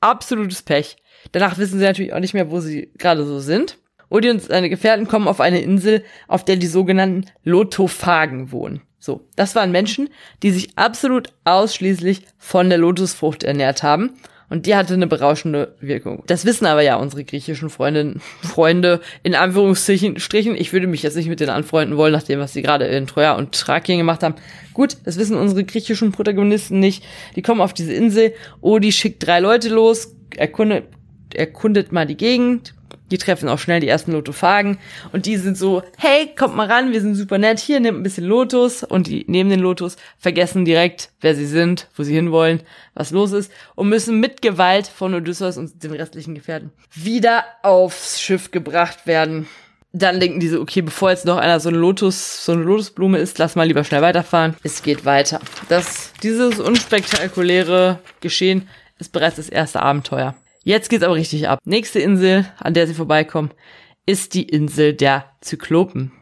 Absolutes 0.00 0.62
Pech. 0.62 0.96
Danach 1.32 1.56
wissen 1.58 1.78
sie 1.78 1.84
natürlich 1.84 2.12
auch 2.12 2.20
nicht 2.20 2.34
mehr, 2.34 2.50
wo 2.50 2.60
sie 2.60 2.90
gerade 2.98 3.24
so 3.24 3.38
sind. 3.38 3.78
Odi 4.08 4.28
und 4.28 4.42
seine 4.42 4.68
Gefährten 4.68 5.06
kommen 5.06 5.28
auf 5.28 5.40
eine 5.40 5.60
Insel, 5.60 6.04
auf 6.26 6.44
der 6.44 6.56
die 6.56 6.66
sogenannten 6.66 7.26
Lotophagen 7.44 8.50
wohnen. 8.50 8.82
So, 8.98 9.28
das 9.36 9.54
waren 9.54 9.70
Menschen, 9.70 10.10
die 10.42 10.50
sich 10.50 10.76
absolut 10.76 11.32
ausschließlich 11.44 12.26
von 12.38 12.68
der 12.68 12.78
Lotusfrucht 12.78 13.44
ernährt 13.44 13.84
haben 13.84 14.14
und 14.50 14.66
die 14.66 14.74
hatte 14.76 14.92
eine 14.94 15.06
berauschende 15.06 15.74
Wirkung. 15.80 16.24
Das 16.26 16.44
wissen 16.44 16.66
aber 16.66 16.82
ja 16.82 16.96
unsere 16.96 17.24
griechischen 17.24 17.70
Freundinnen, 17.70 18.20
Freunde 18.42 19.00
in 19.22 19.34
Anführungsstrichen. 19.34 20.16
Ich 20.56 20.72
würde 20.72 20.86
mich 20.88 21.02
jetzt 21.02 21.16
nicht 21.16 21.28
mit 21.28 21.40
denen 21.40 21.50
anfreunden 21.50 21.96
wollen, 21.96 22.12
nach 22.12 22.24
dem, 22.24 22.40
was 22.40 22.52
sie 22.52 22.60
gerade 22.60 22.84
in 22.86 23.06
Troja 23.06 23.36
und 23.36 23.52
Thrakien 23.52 23.98
gemacht 23.98 24.22
haben. 24.22 24.34
Gut, 24.74 24.96
das 25.04 25.16
wissen 25.18 25.36
unsere 25.36 25.64
griechischen 25.64 26.12
Protagonisten 26.12 26.80
nicht. 26.80 27.04
Die 27.36 27.42
kommen 27.42 27.60
auf 27.60 27.72
diese 27.72 27.92
Insel. 27.92 28.34
Die 28.62 28.92
schickt 28.92 29.24
drei 29.24 29.40
Leute 29.40 29.68
los, 29.68 30.14
erkundet, 30.36 30.84
erkundet 31.32 31.92
mal 31.92 32.06
die 32.06 32.16
Gegend, 32.16 32.74
die 33.10 33.18
treffen 33.18 33.48
auch 33.48 33.58
schnell 33.58 33.80
die 33.80 33.88
ersten 33.88 34.12
Lotophagen 34.12 34.78
und 35.12 35.26
die 35.26 35.36
sind 35.36 35.56
so, 35.56 35.82
hey, 35.98 36.30
kommt 36.36 36.56
mal 36.56 36.66
ran, 36.66 36.92
wir 36.92 37.00
sind 37.00 37.14
super 37.14 37.38
nett, 37.38 37.58
hier, 37.58 37.80
nimmt 37.80 37.98
ein 37.98 38.02
bisschen 38.02 38.24
Lotus 38.24 38.82
und 38.82 39.06
die 39.06 39.24
nehmen 39.28 39.50
den 39.50 39.60
Lotus, 39.60 39.96
vergessen 40.18 40.64
direkt, 40.64 41.10
wer 41.20 41.34
sie 41.34 41.46
sind, 41.46 41.88
wo 41.96 42.02
sie 42.02 42.14
hinwollen, 42.14 42.62
was 42.94 43.10
los 43.10 43.32
ist 43.32 43.52
und 43.74 43.88
müssen 43.88 44.20
mit 44.20 44.42
Gewalt 44.42 44.86
von 44.86 45.14
Odysseus 45.14 45.56
und 45.56 45.82
den 45.82 45.92
restlichen 45.92 46.34
Gefährten 46.34 46.70
wieder 46.94 47.44
aufs 47.62 48.20
Schiff 48.20 48.50
gebracht 48.50 49.06
werden. 49.06 49.46
Dann 49.92 50.20
denken 50.20 50.38
diese, 50.38 50.60
okay, 50.60 50.82
bevor 50.82 51.10
jetzt 51.10 51.24
noch 51.24 51.38
einer 51.38 51.58
so 51.58 51.68
eine 51.68 51.78
Lotus, 51.78 52.44
so 52.44 52.52
eine 52.52 52.62
Lotusblume 52.62 53.18
ist, 53.18 53.38
lass 53.38 53.56
mal 53.56 53.66
lieber 53.66 53.82
schnell 53.82 54.02
weiterfahren. 54.02 54.54
Es 54.62 54.84
geht 54.84 55.04
weiter. 55.04 55.40
Das, 55.68 56.12
dieses 56.22 56.60
unspektakuläre 56.60 57.98
Geschehen 58.20 58.68
ist 59.00 59.10
bereits 59.10 59.36
das 59.36 59.48
erste 59.48 59.82
Abenteuer. 59.82 60.36
Jetzt 60.62 60.90
geht's 60.90 61.04
aber 61.04 61.14
richtig 61.14 61.48
ab. 61.48 61.58
Nächste 61.64 62.00
Insel, 62.00 62.46
an 62.58 62.74
der 62.74 62.86
sie 62.86 62.94
vorbeikommen, 62.94 63.50
ist 64.06 64.34
die 64.34 64.42
Insel 64.42 64.92
der 64.92 65.24
Zyklopen. 65.40 66.12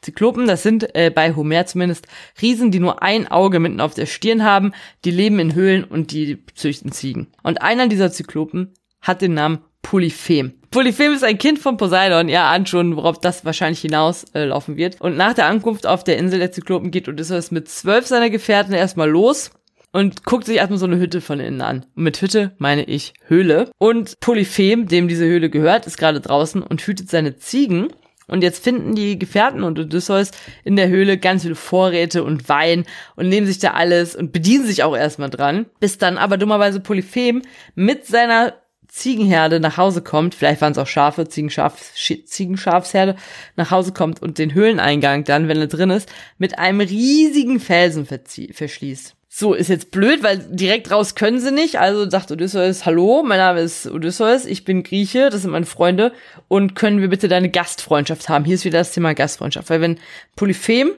Zyklopen, 0.00 0.46
das 0.46 0.62
sind 0.62 0.94
äh, 0.96 1.10
bei 1.14 1.34
Homer 1.36 1.66
zumindest 1.66 2.08
Riesen, 2.40 2.70
die 2.70 2.80
nur 2.80 3.02
ein 3.02 3.28
Auge 3.30 3.60
mitten 3.60 3.80
auf 3.80 3.94
der 3.94 4.06
Stirn 4.06 4.42
haben, 4.42 4.72
die 5.04 5.12
leben 5.12 5.38
in 5.38 5.54
Höhlen 5.54 5.84
und 5.84 6.10
die 6.10 6.44
züchten 6.54 6.90
Ziegen. 6.90 7.28
Und 7.42 7.62
einer 7.62 7.86
dieser 7.86 8.10
Zyklopen 8.10 8.74
hat 9.00 9.22
den 9.22 9.34
Namen 9.34 9.60
Polyphem. 9.82 10.54
Polyphem 10.70 11.12
ist 11.12 11.24
ein 11.24 11.38
Kind 11.38 11.58
von 11.58 11.76
Poseidon, 11.76 12.28
ja, 12.28 12.50
ahnt 12.50 12.68
schon, 12.68 12.96
worauf 12.96 13.20
das 13.20 13.44
wahrscheinlich 13.44 13.80
hinauslaufen 13.80 14.74
äh, 14.74 14.76
wird. 14.78 15.00
Und 15.00 15.16
nach 15.16 15.34
der 15.34 15.46
Ankunft 15.46 15.86
auf 15.86 16.02
der 16.02 16.16
Insel 16.18 16.38
der 16.38 16.50
Zyklopen 16.50 16.90
geht 16.90 17.08
Odysseus 17.08 17.50
mit 17.50 17.68
zwölf 17.68 18.06
seiner 18.06 18.30
Gefährten 18.30 18.72
erstmal 18.72 19.10
los 19.10 19.50
und 19.92 20.24
guckt 20.24 20.46
sich 20.46 20.56
erstmal 20.56 20.78
so 20.78 20.86
eine 20.86 20.98
Hütte 20.98 21.20
von 21.20 21.38
innen 21.38 21.60
an. 21.60 21.84
Und 21.94 22.02
mit 22.02 22.20
Hütte 22.20 22.52
meine 22.58 22.84
ich 22.84 23.14
Höhle. 23.26 23.70
Und 23.78 24.18
Polyphem, 24.20 24.88
dem 24.88 25.08
diese 25.08 25.26
Höhle 25.26 25.50
gehört, 25.50 25.86
ist 25.86 25.98
gerade 25.98 26.20
draußen 26.20 26.62
und 26.62 26.82
hütet 26.82 27.10
seine 27.10 27.36
Ziegen. 27.36 27.88
Und 28.28 28.42
jetzt 28.42 28.64
finden 28.64 28.94
die 28.94 29.18
Gefährten 29.18 29.62
und 29.62 29.78
Odysseus 29.78 30.30
in 30.64 30.76
der 30.76 30.88
Höhle 30.88 31.18
ganz 31.18 31.42
viele 31.42 31.54
Vorräte 31.54 32.24
und 32.24 32.48
Wein 32.48 32.84
und 33.14 33.28
nehmen 33.28 33.46
sich 33.46 33.58
da 33.58 33.72
alles 33.72 34.16
und 34.16 34.32
bedienen 34.32 34.66
sich 34.66 34.82
auch 34.84 34.96
erstmal 34.96 35.28
dran. 35.28 35.66
Bis 35.80 35.98
dann 35.98 36.16
aber 36.16 36.38
dummerweise 36.38 36.80
Polyphem 36.80 37.42
mit 37.74 38.06
seiner 38.06 38.54
Ziegenherde 38.88 39.58
nach 39.58 39.78
Hause 39.78 40.02
kommt, 40.02 40.34
vielleicht 40.34 40.60
waren 40.60 40.72
es 40.72 40.78
auch 40.78 40.86
Schafe, 40.86 41.26
Ziegenschaf, 41.26 41.80
Ziegenschafsherde, 41.94 43.16
nach 43.56 43.70
Hause 43.70 43.92
kommt 43.92 44.20
und 44.20 44.36
den 44.36 44.52
Höhleneingang 44.52 45.24
dann, 45.24 45.48
wenn 45.48 45.56
er 45.56 45.66
drin 45.66 45.88
ist, 45.88 46.12
mit 46.36 46.58
einem 46.58 46.80
riesigen 46.80 47.58
Felsen 47.58 48.06
verschließt. 48.06 49.16
So, 49.34 49.54
ist 49.54 49.68
jetzt 49.68 49.90
blöd, 49.90 50.22
weil 50.22 50.36
direkt 50.50 50.90
raus 50.90 51.14
können 51.14 51.40
sie 51.40 51.52
nicht. 51.52 51.76
Also 51.76 52.08
sagt 52.10 52.30
Odysseus, 52.30 52.84
hallo, 52.84 53.22
mein 53.22 53.38
Name 53.38 53.62
ist 53.62 53.86
Odysseus, 53.86 54.44
ich 54.44 54.66
bin 54.66 54.82
Grieche, 54.82 55.30
das 55.30 55.40
sind 55.40 55.52
meine 55.52 55.64
Freunde. 55.64 56.12
Und 56.48 56.74
können 56.74 57.00
wir 57.00 57.08
bitte 57.08 57.28
deine 57.28 57.48
Gastfreundschaft 57.48 58.28
haben? 58.28 58.44
Hier 58.44 58.56
ist 58.56 58.66
wieder 58.66 58.80
das 58.80 58.92
Thema 58.92 59.14
Gastfreundschaft. 59.14 59.70
Weil 59.70 59.80
wenn 59.80 60.00
Polyphem 60.36 60.90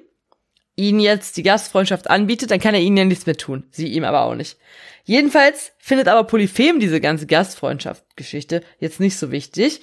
ihnen 0.74 0.98
jetzt 0.98 1.36
die 1.36 1.44
Gastfreundschaft 1.44 2.10
anbietet, 2.10 2.50
dann 2.50 2.58
kann 2.58 2.74
er 2.74 2.80
ihnen 2.80 2.96
ja 2.96 3.04
nichts 3.04 3.24
mehr 3.24 3.36
tun. 3.36 3.68
Sie 3.70 3.86
ihm 3.86 4.02
aber 4.02 4.22
auch 4.22 4.34
nicht. 4.34 4.58
Jedenfalls 5.04 5.70
findet 5.78 6.08
aber 6.08 6.24
Polyphem 6.24 6.80
diese 6.80 7.00
ganze 7.00 7.28
Gastfreundschaft-Geschichte 7.28 8.64
jetzt 8.80 8.98
nicht 8.98 9.16
so 9.16 9.30
wichtig 9.30 9.80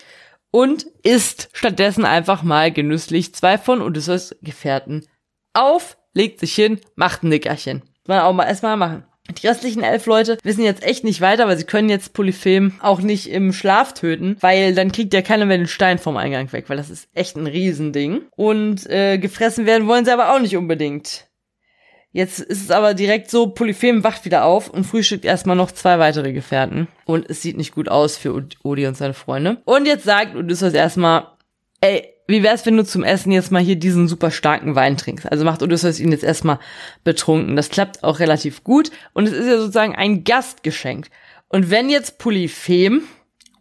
und 0.51 0.87
isst 1.03 1.47
stattdessen 1.53 2.03
einfach 2.03 2.43
mal 2.43 2.69
genüsslich 2.69 3.33
zwei 3.33 3.57
von 3.57 3.81
Odysseus 3.81 4.35
Gefährten 4.41 5.07
auf, 5.53 5.97
legt 6.13 6.41
sich 6.41 6.53
hin, 6.53 6.81
macht 6.95 7.23
ein 7.23 7.29
Nickerchen 7.29 7.83
man 8.07 8.19
auch 8.19 8.33
mal 8.33 8.45
erstmal 8.45 8.77
machen. 8.77 9.03
Die 9.29 9.47
restlichen 9.47 9.83
elf 9.83 10.07
Leute 10.07 10.37
wissen 10.43 10.63
jetzt 10.63 10.83
echt 10.83 11.03
nicht 11.03 11.21
weiter, 11.21 11.47
weil 11.47 11.57
sie 11.57 11.63
können 11.63 11.89
jetzt 11.89 12.13
Polyphem 12.13 12.73
auch 12.81 13.01
nicht 13.01 13.29
im 13.29 13.53
Schlaf 13.53 13.93
töten, 13.93 14.35
weil 14.41 14.73
dann 14.73 14.91
kriegt 14.91 15.13
ja 15.13 15.21
keiner 15.21 15.45
mehr 15.45 15.57
den 15.57 15.67
Stein 15.67 15.99
vom 15.99 16.17
Eingang 16.17 16.51
weg, 16.51 16.65
weil 16.67 16.77
das 16.77 16.89
ist 16.89 17.07
echt 17.13 17.37
ein 17.37 17.47
Riesending. 17.47 18.23
Und 18.35 18.89
äh, 18.89 19.17
gefressen 19.19 19.65
werden 19.65 19.87
wollen 19.87 20.05
sie 20.05 20.11
aber 20.11 20.33
auch 20.33 20.39
nicht 20.39 20.57
unbedingt. 20.57 21.27
Jetzt 22.13 22.39
ist 22.39 22.63
es 22.63 22.71
aber 22.71 22.93
direkt 22.93 23.29
so, 23.29 23.47
Polyphem 23.47 24.03
wacht 24.03 24.25
wieder 24.25 24.43
auf 24.43 24.69
und 24.69 24.83
frühstückt 24.83 25.23
erstmal 25.23 25.55
noch 25.55 25.71
zwei 25.71 25.97
weitere 25.97 26.33
Gefährten. 26.33 26.87
Und 27.05 27.29
es 27.29 27.41
sieht 27.41 27.55
nicht 27.55 27.73
gut 27.73 27.87
aus 27.87 28.17
für 28.17 28.45
Odi 28.63 28.85
und 28.85 28.97
seine 28.97 29.13
Freunde. 29.13 29.61
Und 29.63 29.85
jetzt 29.85 30.03
sagt 30.03 30.35
Odysseus 30.35 30.73
erstmal, 30.73 31.27
ey, 31.79 32.13
wie 32.31 32.43
wär's, 32.43 32.65
wenn 32.65 32.77
du 32.77 32.83
zum 32.83 33.03
Essen 33.03 33.31
jetzt 33.31 33.51
mal 33.51 33.61
hier 33.61 33.75
diesen 33.75 34.07
super 34.07 34.31
starken 34.31 34.75
Wein 34.75 34.97
trinkst? 34.97 35.31
Also 35.31 35.45
macht 35.45 35.61
Odysseus 35.61 35.99
ihn 35.99 36.11
jetzt 36.11 36.23
erstmal 36.23 36.59
betrunken. 37.03 37.55
Das 37.55 37.69
klappt 37.69 38.03
auch 38.03 38.19
relativ 38.19 38.63
gut 38.63 38.91
und 39.13 39.27
es 39.27 39.33
ist 39.33 39.47
ja 39.47 39.57
sozusagen 39.57 39.95
ein 39.95 40.23
Gastgeschenk. 40.23 41.07
Und 41.47 41.69
wenn 41.69 41.89
jetzt 41.89 42.17
Polyphem 42.17 43.03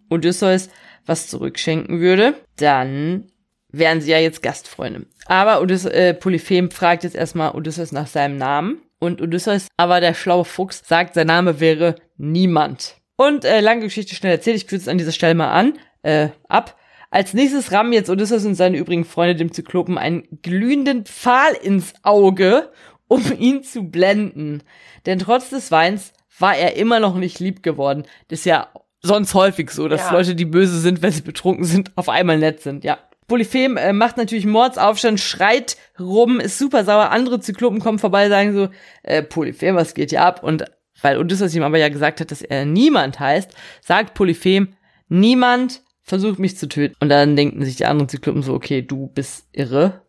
Odysseus 0.09 0.69
was 1.07 1.29
zurückschenken 1.29 2.01
würde, 2.01 2.35
dann 2.57 3.31
wären 3.73 4.01
sie 4.01 4.11
ja 4.11 4.19
jetzt 4.19 4.43
Gastfreunde. 4.43 5.07
Aber 5.27 5.61
Odysseus, 5.61 5.93
äh, 5.93 6.15
Polyphem 6.15 6.71
fragt 6.71 7.05
jetzt 7.05 7.17
erstmal 7.17 7.53
Odysseus 7.53 7.93
nach 7.93 8.07
seinem 8.07 8.37
Namen 8.37 8.83
und 8.99 9.23
Odysseus, 9.23 9.69
aber 9.77 10.01
der 10.01 10.15
schlaue 10.15 10.45
Fuchs, 10.45 10.83
sagt, 10.87 11.15
sein 11.15 11.27
Name 11.27 11.61
wäre 11.61 11.97
niemand. 12.17 12.97
Und 13.17 13.45
äh, 13.45 13.61
lange 13.61 13.83
Geschichte 13.83 14.15
schnell 14.15 14.33
erzählt, 14.33 14.57
ich 14.57 14.67
kürze 14.67 14.85
es 14.85 14.89
an 14.89 14.99
dieser 14.99 15.13
Stelle 15.13 15.35
mal 15.35 15.51
an. 15.53 15.75
äh, 16.03 16.29
ab. 16.49 16.77
Als 17.11 17.35
nächstes 17.35 17.73
rammen 17.73 17.93
jetzt 17.93 18.09
Odysseus 18.09 18.47
und 18.47 18.55
seine 18.55 18.79
übrigen 18.79 19.05
Freunde 19.05 19.35
dem 19.35 19.53
Zyklopen 19.53 19.99
einen 19.99 20.41
glühenden 20.43 21.05
Pfahl 21.05 21.55
ins 21.55 21.93
Auge, 22.03 22.71
um 23.09 23.23
ihn 23.39 23.63
zu 23.63 23.83
blenden. 23.85 24.63
Denn 25.07 25.19
trotz 25.19 25.51
des 25.51 25.71
Weins 25.71 26.13
war 26.39 26.57
er 26.57 26.77
immer 26.77 27.01
noch 27.01 27.17
nicht 27.17 27.41
lieb 27.41 27.63
geworden. 27.63 28.05
Das 28.29 28.41
ist 28.41 28.45
ja 28.47 28.69
sonst 29.03 29.35
häufig 29.35 29.71
so, 29.71 29.89
dass 29.89 30.03
ja. 30.03 30.13
Leute, 30.13 30.35
die 30.35 30.45
böse 30.45 30.79
sind, 30.79 31.03
wenn 31.03 31.13
sie 31.13 31.23
betrunken 31.23 31.65
sind, 31.65 31.91
auf 31.97 32.09
einmal 32.09 32.39
nett 32.39 32.61
sind, 32.61 32.85
ja. 32.85 32.99
Polyphem 33.27 33.77
äh, 33.77 33.93
macht 33.93 34.17
natürlich 34.17 34.45
Mordsaufstand, 34.45 35.21
schreit 35.21 35.77
rum, 36.01 36.41
ist 36.41 36.59
super 36.59 36.85
sauer. 36.85 37.11
Andere 37.11 37.39
Zyklopen 37.39 37.79
kommen 37.79 38.01
vorbei, 38.01 38.29
sagen 38.29 38.53
so, 38.53 38.69
äh, 39.05 39.23
Polyphem, 39.23 39.77
was 39.77 39.95
geht 39.95 40.11
hier 40.11 40.23
ab? 40.23 40.43
Und 40.43 40.65
weil 41.01 41.17
Odysseus 41.17 41.55
ihm 41.55 41.63
aber 41.63 41.79
ja 41.79 41.89
gesagt 41.89 42.21
hat, 42.21 42.33
dass 42.33 42.43
er 42.43 42.65
niemand 42.65 43.21
heißt, 43.21 43.53
sagt 43.83 44.15
Polyphem, 44.15 44.75
niemand 45.09 45.81
versucht 46.11 46.39
mich 46.39 46.59
zu 46.59 46.69
töten. 46.69 46.95
Und 47.01 47.09
dann 47.09 47.37
denken 47.37 47.65
sich 47.65 47.77
die 47.77 47.87
anderen 47.87 48.09
Zyklopen 48.09 48.43
so, 48.43 48.53
okay, 48.53 48.83
du 48.83 49.07
bist 49.07 49.47
irre. 49.53 50.03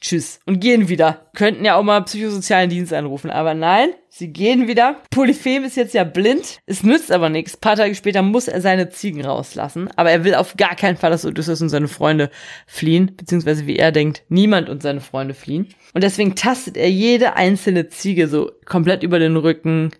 Tschüss. 0.00 0.38
Und 0.46 0.60
gehen 0.60 0.88
wieder. 0.88 1.28
Könnten 1.34 1.64
ja 1.64 1.74
auch 1.74 1.82
mal 1.82 2.00
psychosozialen 2.02 2.70
Dienst 2.70 2.92
anrufen, 2.92 3.30
aber 3.30 3.54
nein, 3.54 3.90
sie 4.08 4.28
gehen 4.32 4.68
wieder. 4.68 5.02
Polyphem 5.10 5.64
ist 5.64 5.76
jetzt 5.76 5.92
ja 5.92 6.04
blind. 6.04 6.60
Es 6.66 6.84
nützt 6.84 7.10
aber 7.10 7.28
nichts. 7.28 7.56
Ein 7.56 7.60
paar 7.60 7.76
Tage 7.76 7.94
später 7.96 8.22
muss 8.22 8.46
er 8.46 8.60
seine 8.60 8.90
Ziegen 8.90 9.24
rauslassen. 9.24 9.90
Aber 9.96 10.10
er 10.10 10.22
will 10.24 10.36
auf 10.36 10.56
gar 10.56 10.76
keinen 10.76 10.96
Fall, 10.96 11.10
dass 11.10 11.26
Odysseus 11.26 11.60
und 11.62 11.68
seine 11.68 11.88
Freunde 11.88 12.30
fliehen. 12.66 13.12
Beziehungsweise, 13.16 13.66
wie 13.66 13.76
er 13.76 13.90
denkt, 13.90 14.22
niemand 14.28 14.68
und 14.68 14.82
seine 14.82 15.00
Freunde 15.00 15.34
fliehen. 15.34 15.74
Und 15.94 16.04
deswegen 16.04 16.36
tastet 16.36 16.76
er 16.76 16.90
jede 16.90 17.34
einzelne 17.34 17.88
Ziege 17.88 18.28
so 18.28 18.52
komplett 18.64 19.02
über 19.02 19.18
den 19.18 19.36
Rücken 19.36 19.90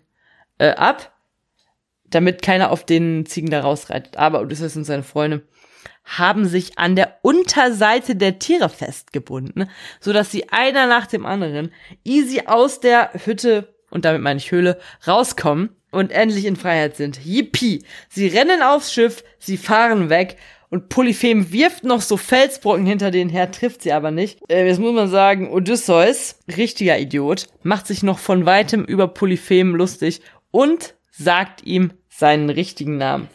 äh, 0.59 0.69
ab. 0.69 1.13
Damit 2.09 2.41
keiner 2.41 2.71
auf 2.71 2.85
den 2.85 3.25
Ziegen 3.25 3.49
da 3.49 3.61
rausreitet. 3.61 4.17
Aber 4.17 4.41
Odysseus 4.41 4.75
und 4.75 4.85
seine 4.85 5.03
Freunde 5.03 5.43
haben 6.05 6.45
sich 6.45 6.77
an 6.79 6.95
der 6.95 7.17
Unterseite 7.21 8.15
der 8.15 8.39
Tiere 8.39 8.69
festgebunden, 8.69 9.69
so 9.99 10.11
dass 10.11 10.31
sie 10.31 10.49
einer 10.49 10.87
nach 10.87 11.07
dem 11.07 11.25
anderen 11.25 11.71
easy 12.03 12.43
aus 12.45 12.79
der 12.79 13.11
Hütte, 13.25 13.73
und 13.91 14.05
damit 14.05 14.21
meine 14.21 14.37
ich 14.37 14.51
Höhle, 14.51 14.79
rauskommen 15.07 15.69
und 15.91 16.11
endlich 16.11 16.45
in 16.45 16.55
Freiheit 16.55 16.95
sind. 16.95 17.23
Yippie! 17.23 17.83
Sie 18.09 18.27
rennen 18.27 18.61
aufs 18.61 18.93
Schiff, 18.93 19.23
sie 19.37 19.57
fahren 19.57 20.09
weg 20.09 20.37
und 20.69 20.89
Polyphem 20.89 21.51
wirft 21.51 21.83
noch 21.83 22.01
so 22.01 22.17
Felsbrocken 22.17 22.85
hinter 22.85 23.11
denen 23.11 23.29
her, 23.29 23.51
trifft 23.51 23.81
sie 23.81 23.91
aber 23.91 24.11
nicht. 24.11 24.39
Äh, 24.49 24.67
jetzt 24.67 24.79
muss 24.79 24.93
man 24.93 25.09
sagen, 25.09 25.51
Odysseus, 25.51 26.39
richtiger 26.55 26.97
Idiot, 26.99 27.47
macht 27.63 27.87
sich 27.87 28.03
noch 28.03 28.19
von 28.19 28.45
weitem 28.45 28.85
über 28.85 29.07
Polyphem 29.07 29.75
lustig 29.75 30.21
und 30.51 30.95
sagt 31.11 31.63
ihm 31.65 31.91
seinen 32.19 32.49
richtigen 32.49 32.97
Namen 32.97 33.29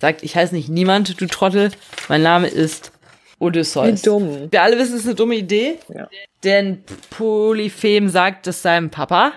sagt, 0.00 0.22
ich 0.22 0.36
heiße 0.36 0.54
nicht 0.54 0.68
niemand, 0.68 1.20
du 1.20 1.26
Trottel, 1.26 1.70
mein 2.08 2.22
Name 2.22 2.48
ist 2.48 2.92
Odysseus. 3.38 4.02
Wie 4.02 4.06
dumm. 4.06 4.48
Wir 4.50 4.62
alle 4.62 4.78
wissen, 4.78 4.94
es 4.94 5.00
ist 5.00 5.06
eine 5.06 5.14
dumme 5.14 5.34
Idee. 5.34 5.78
Ja. 5.88 6.08
Denn 6.44 6.84
Polyphem 7.10 8.08
sagt 8.08 8.46
es 8.46 8.62
seinem 8.62 8.90
Papa 8.90 9.32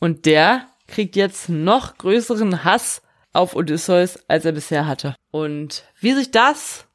und 0.00 0.26
der 0.26 0.66
kriegt 0.88 1.16
jetzt 1.16 1.48
noch 1.48 1.98
größeren 1.98 2.64
Hass 2.64 3.02
auf 3.32 3.54
Odysseus, 3.54 4.18
als 4.28 4.44
er 4.44 4.52
bisher 4.52 4.86
hatte. 4.86 5.14
Und 5.30 5.84
wie 6.00 6.12
sich 6.12 6.30
das 6.30 6.86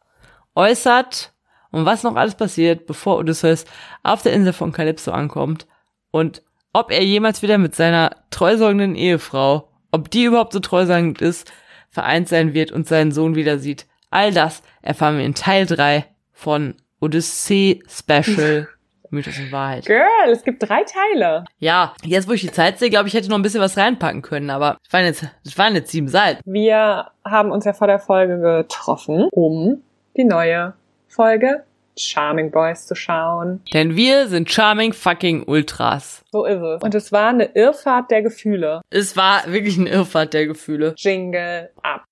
äußert 0.55 1.33
und 1.71 1.85
was 1.85 2.03
noch 2.03 2.15
alles 2.15 2.35
passiert, 2.35 2.85
bevor 2.85 3.17
Odysseus 3.17 3.65
auf 4.03 4.21
der 4.21 4.33
Insel 4.33 4.53
von 4.53 4.71
Kalypso 4.71 5.11
ankommt 5.11 5.67
und 6.11 6.41
ob 6.73 6.91
er 6.91 7.03
jemals 7.03 7.41
wieder 7.41 7.57
mit 7.57 7.75
seiner 7.75 8.15
treusorgenden 8.29 8.95
Ehefrau, 8.95 9.69
ob 9.91 10.09
die 10.11 10.25
überhaupt 10.25 10.53
so 10.53 10.59
treusorgend 10.59 11.21
ist, 11.21 11.51
vereint 11.89 12.27
sein 12.27 12.53
wird 12.53 12.71
und 12.71 12.87
seinen 12.87 13.11
Sohn 13.11 13.35
wieder 13.35 13.59
sieht. 13.59 13.85
All 14.09 14.31
das 14.31 14.61
erfahren 14.81 15.17
wir 15.17 15.25
in 15.25 15.35
Teil 15.35 15.65
3 15.65 16.05
von 16.31 16.75
Odyssey 16.99 17.83
Special 17.87 18.67
Mythos 19.09 19.39
und 19.39 19.51
Wahrheit. 19.51 19.85
Girl, 19.85 20.31
es 20.31 20.43
gibt 20.43 20.67
drei 20.67 20.83
Teile. 20.83 21.45
Ja, 21.59 21.93
jetzt 22.03 22.27
wo 22.27 22.33
ich 22.33 22.41
die 22.41 22.51
Zeit 22.51 22.79
sehe, 22.79 22.89
glaube 22.89 23.07
ich, 23.07 23.13
hätte 23.13 23.29
noch 23.29 23.37
ein 23.37 23.41
bisschen 23.41 23.61
was 23.61 23.77
reinpacken 23.77 24.21
können, 24.21 24.49
aber 24.49 24.77
es 24.85 24.91
waren 24.91 25.05
jetzt, 25.05 25.25
es 25.45 25.57
waren 25.57 25.75
jetzt 25.75 25.91
sieben 25.91 26.09
Seiten. 26.09 26.41
Wir 26.45 27.11
haben 27.23 27.51
uns 27.51 27.65
ja 27.65 27.73
vor 27.73 27.87
der 27.87 27.99
Folge 27.99 28.39
getroffen, 28.39 29.29
um 29.31 29.81
die 30.17 30.25
neue 30.25 30.73
Folge 31.07 31.63
Charming 31.99 32.51
Boys 32.51 32.85
zu 32.85 32.95
schauen. 32.95 33.61
Denn 33.73 33.95
wir 33.95 34.27
sind 34.27 34.51
Charming 34.51 34.93
fucking 34.93 35.43
Ultras. 35.43 36.23
So 36.31 36.45
ist 36.45 36.61
es. 36.61 36.81
Und 36.81 36.95
es 36.95 37.11
war 37.11 37.29
eine 37.29 37.45
Irrfahrt 37.55 38.11
der 38.11 38.21
Gefühle. 38.21 38.81
Es 38.89 39.15
war 39.15 39.51
wirklich 39.51 39.77
eine 39.77 39.89
Irrfahrt 39.89 40.33
der 40.33 40.47
Gefühle. 40.47 40.93
Jingle 40.97 41.69
ab. 41.81 42.03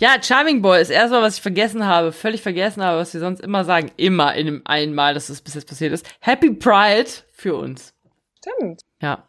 Ja, 0.00 0.16
Charming 0.22 0.62
Boys. 0.62 0.88
Erstmal, 0.88 1.20
was 1.20 1.36
ich 1.36 1.42
vergessen 1.42 1.86
habe, 1.86 2.12
völlig 2.12 2.40
vergessen 2.40 2.82
habe, 2.82 2.98
was 2.98 3.12
wir 3.12 3.20
sonst 3.20 3.40
immer 3.40 3.64
sagen. 3.64 3.90
Immer 3.98 4.34
in 4.34 4.46
dem 4.46 4.62
einen 4.64 4.94
Mal, 4.94 5.12
dass 5.12 5.26
das 5.26 5.42
bis 5.42 5.54
jetzt 5.54 5.68
passiert 5.68 5.92
ist. 5.92 6.06
Happy 6.20 6.54
Pride 6.54 7.10
für 7.32 7.54
uns. 7.54 7.92
Stimmt. 8.38 8.80
Ja. 9.02 9.24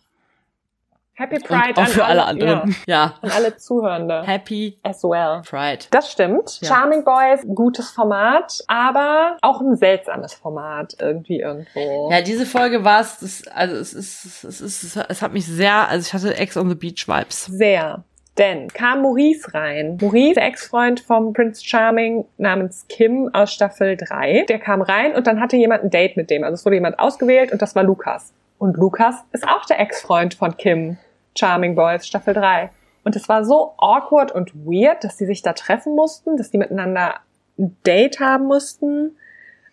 Happy 1.21 1.39
Pride 1.39 1.79
auch 1.79 1.87
für 1.87 2.03
alle, 2.03 2.25
alle 2.25 2.43
anderen. 2.43 2.75
Ja. 2.87 2.95
ja. 2.95 3.13
Und 3.21 3.35
alle 3.35 3.55
Zuhörende. 3.55 4.23
Happy 4.25 4.79
as 4.81 5.03
well. 5.03 5.43
Pride. 5.47 5.85
Das 5.91 6.11
stimmt. 6.11 6.59
Ja. 6.61 6.69
Charming 6.69 7.03
Boys, 7.03 7.45
gutes 7.53 7.91
Format, 7.91 8.63
aber 8.67 9.37
auch 9.41 9.61
ein 9.61 9.75
seltsames 9.75 10.33
Format 10.33 10.95
irgendwie 10.99 11.41
irgendwo. 11.41 12.09
Ja, 12.11 12.21
diese 12.21 12.47
Folge 12.47 12.83
war 12.83 13.01
es, 13.01 13.47
also 13.53 13.75
es 13.75 13.93
ist, 13.93 14.43
es 14.43 14.61
ist, 14.61 14.97
es 14.97 15.21
hat 15.21 15.31
mich 15.31 15.45
sehr, 15.45 15.87
also 15.89 16.07
ich 16.07 16.13
hatte 16.13 16.35
Ex 16.35 16.57
on 16.57 16.69
the 16.69 16.75
Beach 16.75 17.07
Vibes. 17.07 17.45
Sehr. 17.45 18.03
Denn 18.39 18.69
kam 18.69 19.03
Maurice 19.03 19.53
rein. 19.53 19.99
Maurice, 20.01 20.35
der 20.35 20.45
Ex-Freund 20.45 21.01
vom 21.01 21.33
Prince 21.33 21.63
Charming 21.63 22.25
namens 22.37 22.87
Kim 22.87 23.29
aus 23.33 23.53
Staffel 23.53 23.95
3. 23.95 24.45
Der 24.49 24.57
kam 24.57 24.81
rein 24.81 25.13
und 25.13 25.27
dann 25.27 25.39
hatte 25.39 25.57
jemand 25.57 25.83
ein 25.83 25.91
Date 25.91 26.17
mit 26.17 26.31
dem. 26.31 26.43
Also 26.43 26.55
es 26.55 26.65
wurde 26.65 26.77
jemand 26.77 26.97
ausgewählt 26.97 27.51
und 27.51 27.61
das 27.61 27.75
war 27.75 27.83
Lukas. 27.83 28.33
Und 28.57 28.77
Lukas 28.77 29.15
ist 29.31 29.47
auch 29.47 29.65
der 29.65 29.79
Ex-Freund 29.79 30.35
von 30.35 30.55
Kim. 30.55 30.97
Charming 31.37 31.75
Boys 31.75 32.07
Staffel 32.07 32.33
3. 32.33 32.69
Und 33.03 33.15
es 33.15 33.27
war 33.29 33.43
so 33.45 33.73
awkward 33.77 34.31
und 34.31 34.53
weird, 34.53 35.03
dass 35.03 35.17
die 35.17 35.25
sich 35.25 35.41
da 35.41 35.53
treffen 35.53 35.95
mussten, 35.95 36.37
dass 36.37 36.51
die 36.51 36.57
miteinander 36.57 37.15
ein 37.57 37.75
Date 37.85 38.19
haben 38.19 38.45
mussten. 38.45 39.17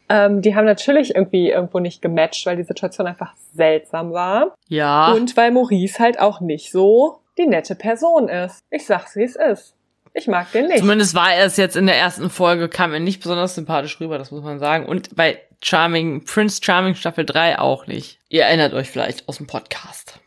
Ähm, 0.08 0.40
die 0.40 0.54
haben 0.54 0.64
natürlich 0.64 1.14
irgendwie 1.14 1.50
irgendwo 1.50 1.78
nicht 1.78 2.00
gematcht, 2.00 2.46
weil 2.46 2.56
die 2.56 2.64
Situation 2.64 3.06
einfach 3.06 3.34
seltsam 3.54 4.12
war. 4.12 4.54
Ja. 4.68 5.12
Und 5.12 5.36
weil 5.36 5.50
Maurice 5.50 5.98
halt 5.98 6.18
auch 6.18 6.40
nicht 6.40 6.72
so 6.72 7.20
die 7.36 7.46
nette 7.46 7.74
Person 7.74 8.28
ist. 8.28 8.60
Ich 8.70 8.86
sag's, 8.86 9.14
wie 9.16 9.24
es 9.24 9.36
ist. 9.36 9.74
Ich 10.14 10.26
mag 10.26 10.50
den 10.52 10.66
nicht. 10.68 10.78
Zumindest 10.78 11.14
war 11.14 11.32
er 11.34 11.44
es 11.44 11.56
jetzt 11.56 11.76
in 11.76 11.86
der 11.86 11.96
ersten 11.96 12.30
Folge, 12.30 12.68
kam 12.68 12.92
er 12.92 12.98
nicht 12.98 13.20
besonders 13.20 13.54
sympathisch 13.54 14.00
rüber, 14.00 14.18
das 14.18 14.30
muss 14.30 14.42
man 14.42 14.58
sagen. 14.58 14.86
Und 14.86 15.14
bei 15.14 15.40
Charming, 15.62 16.24
Prince 16.24 16.60
Charming 16.62 16.94
Staffel 16.94 17.26
3 17.26 17.58
auch 17.58 17.86
nicht. 17.86 18.18
Ihr 18.28 18.44
erinnert 18.44 18.72
euch 18.72 18.90
vielleicht 18.90 19.28
aus 19.28 19.36
dem 19.36 19.46
Podcast. 19.46 20.18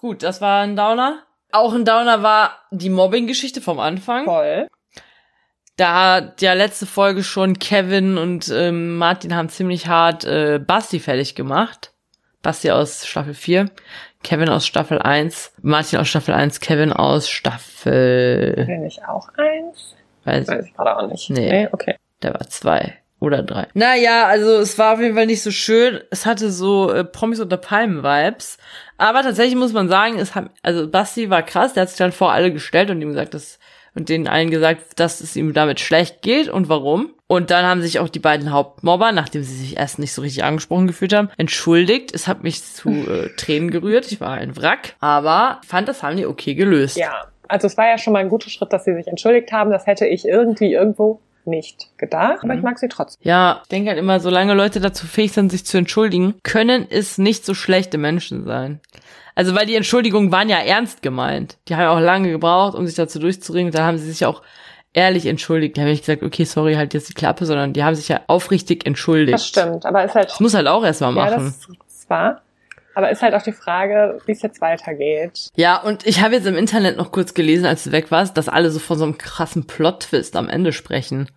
Gut, 0.00 0.22
das 0.22 0.40
war 0.40 0.62
ein 0.62 0.76
Downer. 0.76 1.24
Auch 1.52 1.74
ein 1.74 1.84
Downer 1.84 2.22
war 2.22 2.52
die 2.70 2.88
Mobbing-Geschichte 2.88 3.60
vom 3.60 3.78
Anfang. 3.78 4.24
Voll. 4.24 4.66
Da 5.76 6.14
hat 6.14 6.40
ja 6.40 6.54
letzte 6.54 6.86
Folge 6.86 7.22
schon 7.22 7.58
Kevin 7.58 8.16
und 8.16 8.48
ähm, 8.48 8.96
Martin 8.96 9.36
haben 9.36 9.50
ziemlich 9.50 9.88
hart 9.88 10.24
äh, 10.24 10.58
Basti 10.58 11.00
fertig 11.00 11.34
gemacht. 11.34 11.92
Basti 12.42 12.70
aus 12.70 13.06
Staffel 13.06 13.34
4, 13.34 13.66
Kevin 14.22 14.48
aus 14.48 14.66
Staffel 14.66 14.98
1, 14.98 15.52
Martin 15.60 15.98
aus 15.98 16.08
Staffel 16.08 16.32
1, 16.32 16.60
Kevin 16.60 16.94
aus 16.94 17.28
Staffel... 17.28 18.64
Bin 18.66 18.86
ich 18.86 19.04
auch 19.04 19.28
eins? 19.36 19.94
Weiß, 20.24 20.48
Weiß 20.48 20.64
ich 20.64 20.74
gerade 20.74 20.96
auch 20.96 21.06
nicht. 21.08 21.28
Nee. 21.28 21.50
nee. 21.50 21.68
Okay. 21.70 21.96
Der 22.22 22.32
war 22.32 22.48
zwei. 22.48 22.99
Oder 23.20 23.42
drei. 23.42 23.68
Naja, 23.74 24.26
also 24.26 24.56
es 24.56 24.78
war 24.78 24.94
auf 24.94 25.00
jeden 25.00 25.14
Fall 25.14 25.26
nicht 25.26 25.42
so 25.42 25.50
schön. 25.50 26.00
Es 26.10 26.24
hatte 26.24 26.50
so 26.50 26.90
äh, 26.90 27.04
Promis 27.04 27.38
unter 27.38 27.58
Palmen-Vibes. 27.58 28.56
Aber 28.96 29.22
tatsächlich 29.22 29.56
muss 29.56 29.74
man 29.74 29.88
sagen, 29.90 30.18
es 30.18 30.34
hat, 30.34 30.50
also 30.62 30.88
Basti 30.88 31.28
war 31.28 31.42
krass, 31.42 31.74
der 31.74 31.82
hat 31.82 31.90
sich 31.90 31.98
dann 31.98 32.12
vor 32.12 32.32
alle 32.32 32.50
gestellt 32.50 32.90
und 32.90 33.00
ihm 33.02 33.10
gesagt, 33.10 33.34
dass, 33.34 33.58
und 33.94 34.08
denen 34.08 34.26
allen 34.26 34.50
gesagt, 34.50 34.98
dass 34.98 35.20
es 35.20 35.36
ihm 35.36 35.52
damit 35.52 35.80
schlecht 35.80 36.22
geht 36.22 36.48
und 36.48 36.70
warum. 36.70 37.10
Und 37.26 37.50
dann 37.50 37.66
haben 37.66 37.82
sich 37.82 37.98
auch 37.98 38.08
die 38.08 38.18
beiden 38.18 38.52
Hauptmobber, 38.52 39.12
nachdem 39.12 39.42
sie 39.42 39.54
sich 39.54 39.76
erst 39.76 39.98
nicht 39.98 40.14
so 40.14 40.22
richtig 40.22 40.42
angesprochen 40.42 40.86
gefühlt 40.86 41.14
haben, 41.14 41.28
entschuldigt. 41.36 42.14
Es 42.14 42.26
hat 42.26 42.42
mich 42.42 42.64
zu 42.64 42.88
äh, 42.88 43.28
Tränen 43.36 43.70
gerührt. 43.70 44.10
Ich 44.10 44.20
war 44.20 44.32
ein 44.32 44.56
Wrack. 44.56 44.94
Aber 45.00 45.60
fand, 45.66 45.88
das 45.88 46.02
haben 46.02 46.16
die 46.16 46.26
okay 46.26 46.54
gelöst. 46.54 46.96
Ja, 46.96 47.26
also 47.48 47.66
es 47.66 47.76
war 47.76 47.86
ja 47.86 47.98
schon 47.98 48.14
mal 48.14 48.20
ein 48.20 48.30
guter 48.30 48.48
Schritt, 48.48 48.72
dass 48.72 48.84
sie 48.84 48.94
sich 48.94 49.08
entschuldigt 49.08 49.52
haben. 49.52 49.70
Das 49.70 49.86
hätte 49.86 50.06
ich 50.06 50.26
irgendwie 50.26 50.72
irgendwo 50.72 51.20
nicht 51.50 51.90
gedacht, 51.98 52.38
aber 52.42 52.54
ich 52.54 52.62
mag 52.62 52.78
sie 52.78 52.88
trotzdem. 52.88 53.20
Ja, 53.28 53.60
ich 53.62 53.68
denke 53.68 53.90
halt 53.90 53.98
immer, 53.98 54.20
solange 54.20 54.54
Leute 54.54 54.80
dazu 54.80 55.06
fähig 55.06 55.32
sind, 55.32 55.50
sich 55.50 55.66
zu 55.66 55.76
entschuldigen, 55.76 56.36
können 56.42 56.86
es 56.88 57.18
nicht 57.18 57.44
so 57.44 57.54
schlechte 57.54 57.98
Menschen 57.98 58.44
sein. 58.44 58.80
Also, 59.34 59.54
weil 59.54 59.66
die 59.66 59.74
Entschuldigungen 59.74 60.32
waren 60.32 60.48
ja 60.48 60.58
ernst 60.58 61.02
gemeint. 61.02 61.56
Die 61.68 61.74
haben 61.74 61.82
ja 61.82 61.90
auch 61.90 62.00
lange 62.00 62.30
gebraucht, 62.30 62.74
um 62.74 62.86
sich 62.86 62.96
dazu 62.96 63.18
durchzuringen. 63.18 63.72
Da 63.72 63.86
haben 63.86 63.98
sie 63.98 64.10
sich 64.10 64.26
auch 64.26 64.42
ehrlich 64.92 65.26
entschuldigt. 65.26 65.76
Die 65.76 65.80
haben 65.80 65.88
nicht 65.88 66.04
gesagt, 66.04 66.22
okay, 66.22 66.44
sorry, 66.44 66.74
halt 66.74 66.94
jetzt 66.94 67.08
die 67.08 67.14
Klappe, 67.14 67.46
sondern 67.46 67.72
die 67.72 67.84
haben 67.84 67.94
sich 67.94 68.08
ja 68.08 68.20
aufrichtig 68.26 68.86
entschuldigt. 68.86 69.34
Das 69.34 69.46
stimmt, 69.46 69.86
aber 69.86 70.04
ist 70.04 70.14
halt. 70.14 70.30
Das 70.30 70.40
muss 70.40 70.54
halt 70.54 70.66
auch 70.66 70.84
erstmal 70.84 71.12
machen. 71.12 71.30
Ja, 71.30 71.36
das, 71.38 71.68
das 71.68 72.10
war. 72.10 72.42
Aber 72.94 73.10
ist 73.10 73.22
halt 73.22 73.34
auch 73.34 73.42
die 73.42 73.52
Frage, 73.52 74.18
wie 74.26 74.32
es 74.32 74.42
jetzt 74.42 74.60
weitergeht. 74.60 75.48
Ja, 75.54 75.80
und 75.80 76.06
ich 76.06 76.22
habe 76.22 76.34
jetzt 76.34 76.46
im 76.46 76.56
Internet 76.56 76.96
noch 76.96 77.12
kurz 77.12 77.34
gelesen, 77.34 77.64
als 77.66 77.84
du 77.84 77.92
weg 77.92 78.10
warst, 78.10 78.36
dass 78.36 78.48
alle 78.48 78.70
so 78.70 78.80
von 78.80 78.98
so 78.98 79.04
einem 79.04 79.16
krassen 79.16 79.66
Plot-Twist 79.66 80.34
am 80.36 80.48
Ende 80.48 80.72
sprechen. 80.72 81.30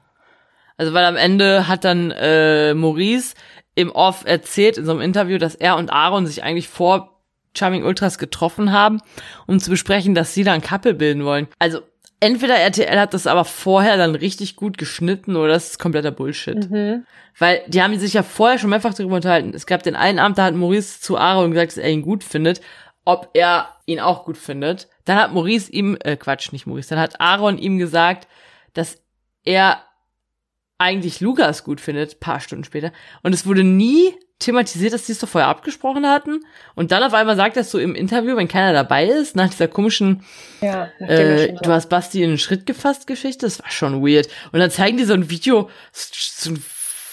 Also 0.77 0.93
weil 0.93 1.05
am 1.05 1.15
Ende 1.15 1.67
hat 1.67 1.83
dann 1.83 2.12
äh, 2.12 2.73
Maurice 2.73 3.36
im 3.75 3.91
Off 3.91 4.23
erzählt 4.25 4.77
in 4.77 4.86
so 4.86 4.91
einem 4.91 5.01
Interview, 5.01 5.38
dass 5.38 5.55
er 5.55 5.77
und 5.77 5.91
Aaron 5.91 6.27
sich 6.27 6.43
eigentlich 6.43 6.67
vor 6.67 7.21
Charming 7.55 7.83
Ultras 7.83 8.17
getroffen 8.17 8.71
haben, 8.71 8.99
um 9.45 9.59
zu 9.59 9.69
besprechen, 9.69 10.15
dass 10.15 10.33
sie 10.33 10.43
da 10.43 10.53
ein 10.53 10.62
Couple 10.62 10.93
bilden 10.93 11.23
wollen. 11.23 11.47
Also 11.59 11.81
entweder 12.19 12.55
RTL 12.55 12.99
hat 12.99 13.13
das 13.13 13.27
aber 13.27 13.45
vorher 13.45 13.97
dann 13.97 14.15
richtig 14.15 14.55
gut 14.55 14.77
geschnitten 14.77 15.36
oder 15.36 15.49
das 15.49 15.71
ist 15.71 15.79
kompletter 15.79 16.12
Bullshit. 16.12 16.69
Mhm. 16.69 17.05
Weil 17.38 17.62
die 17.67 17.81
haben 17.81 17.97
sich 17.99 18.13
ja 18.13 18.23
vorher 18.23 18.57
schon 18.57 18.69
mehrfach 18.69 18.93
darüber 18.93 19.15
unterhalten. 19.15 19.53
Es 19.53 19.65
gab 19.65 19.83
den 19.83 19.95
einen 19.95 20.19
Abend, 20.19 20.38
da 20.38 20.45
hat 20.45 20.55
Maurice 20.55 21.01
zu 21.01 21.17
Aaron 21.17 21.51
gesagt, 21.51 21.73
dass 21.73 21.77
er 21.77 21.89
ihn 21.89 22.01
gut 22.01 22.23
findet, 22.23 22.62
ob 23.05 23.29
er 23.33 23.69
ihn 23.86 23.99
auch 23.99 24.25
gut 24.25 24.38
findet. 24.38 24.88
Dann 25.05 25.17
hat 25.17 25.33
Maurice 25.33 25.71
ihm, 25.71 25.97
äh, 26.03 26.15
Quatsch, 26.15 26.51
nicht 26.51 26.65
Maurice, 26.65 26.89
dann 26.89 26.99
hat 26.99 27.19
Aaron 27.19 27.57
ihm 27.57 27.77
gesagt, 27.77 28.27
dass 28.73 29.01
er 29.43 29.81
eigentlich 30.84 31.22
Lukas 31.22 31.63
gut 31.63 31.82
findet, 31.82 32.19
paar 32.19 32.39
Stunden 32.39 32.63
später. 32.63 32.91
Und 33.24 33.34
es 33.34 33.46
wurde 33.46 33.63
nie 33.63 34.13
thematisiert, 34.39 34.93
dass 34.93 35.06
die 35.06 35.13
es 35.13 35.19
doch 35.19 35.28
vorher 35.30 35.50
abgesprochen 35.50 36.08
hatten. 36.08 36.41
Und 36.76 36.91
dann 36.91 37.04
auf 37.04 37.13
einmal 37.13 37.36
sagt 37.36 37.58
er 37.58 37.63
so 37.63 37.80
im 37.80 37.96
Interview, 37.96 38.36
wenn 38.36 38.48
keiner 38.48 38.74
dabei 38.74 39.06
ist, 39.06 39.36
nach 39.36 39.50
dieser 39.50 39.67
komischen, 39.67 40.24
Ja, 40.62 40.89
äh, 41.00 41.54
du 41.54 41.72
hast 41.72 41.88
Basti 41.89 42.24
in 42.24 42.32
den 42.32 42.38
Schritt 42.38 42.65
gefasst 42.65 43.08
Geschichte, 43.08 43.46
das 43.46 43.62
war 43.62 43.72
schon 43.72 44.06
weird. 44.06 44.28
Und 44.52 44.60
dann 44.60 44.69
zeigen 44.69 44.98
die 44.98 45.06
so 45.06 45.13
ein 45.13 45.30
Video, 45.30 45.69
so 45.91 46.52
ein, 46.52 46.63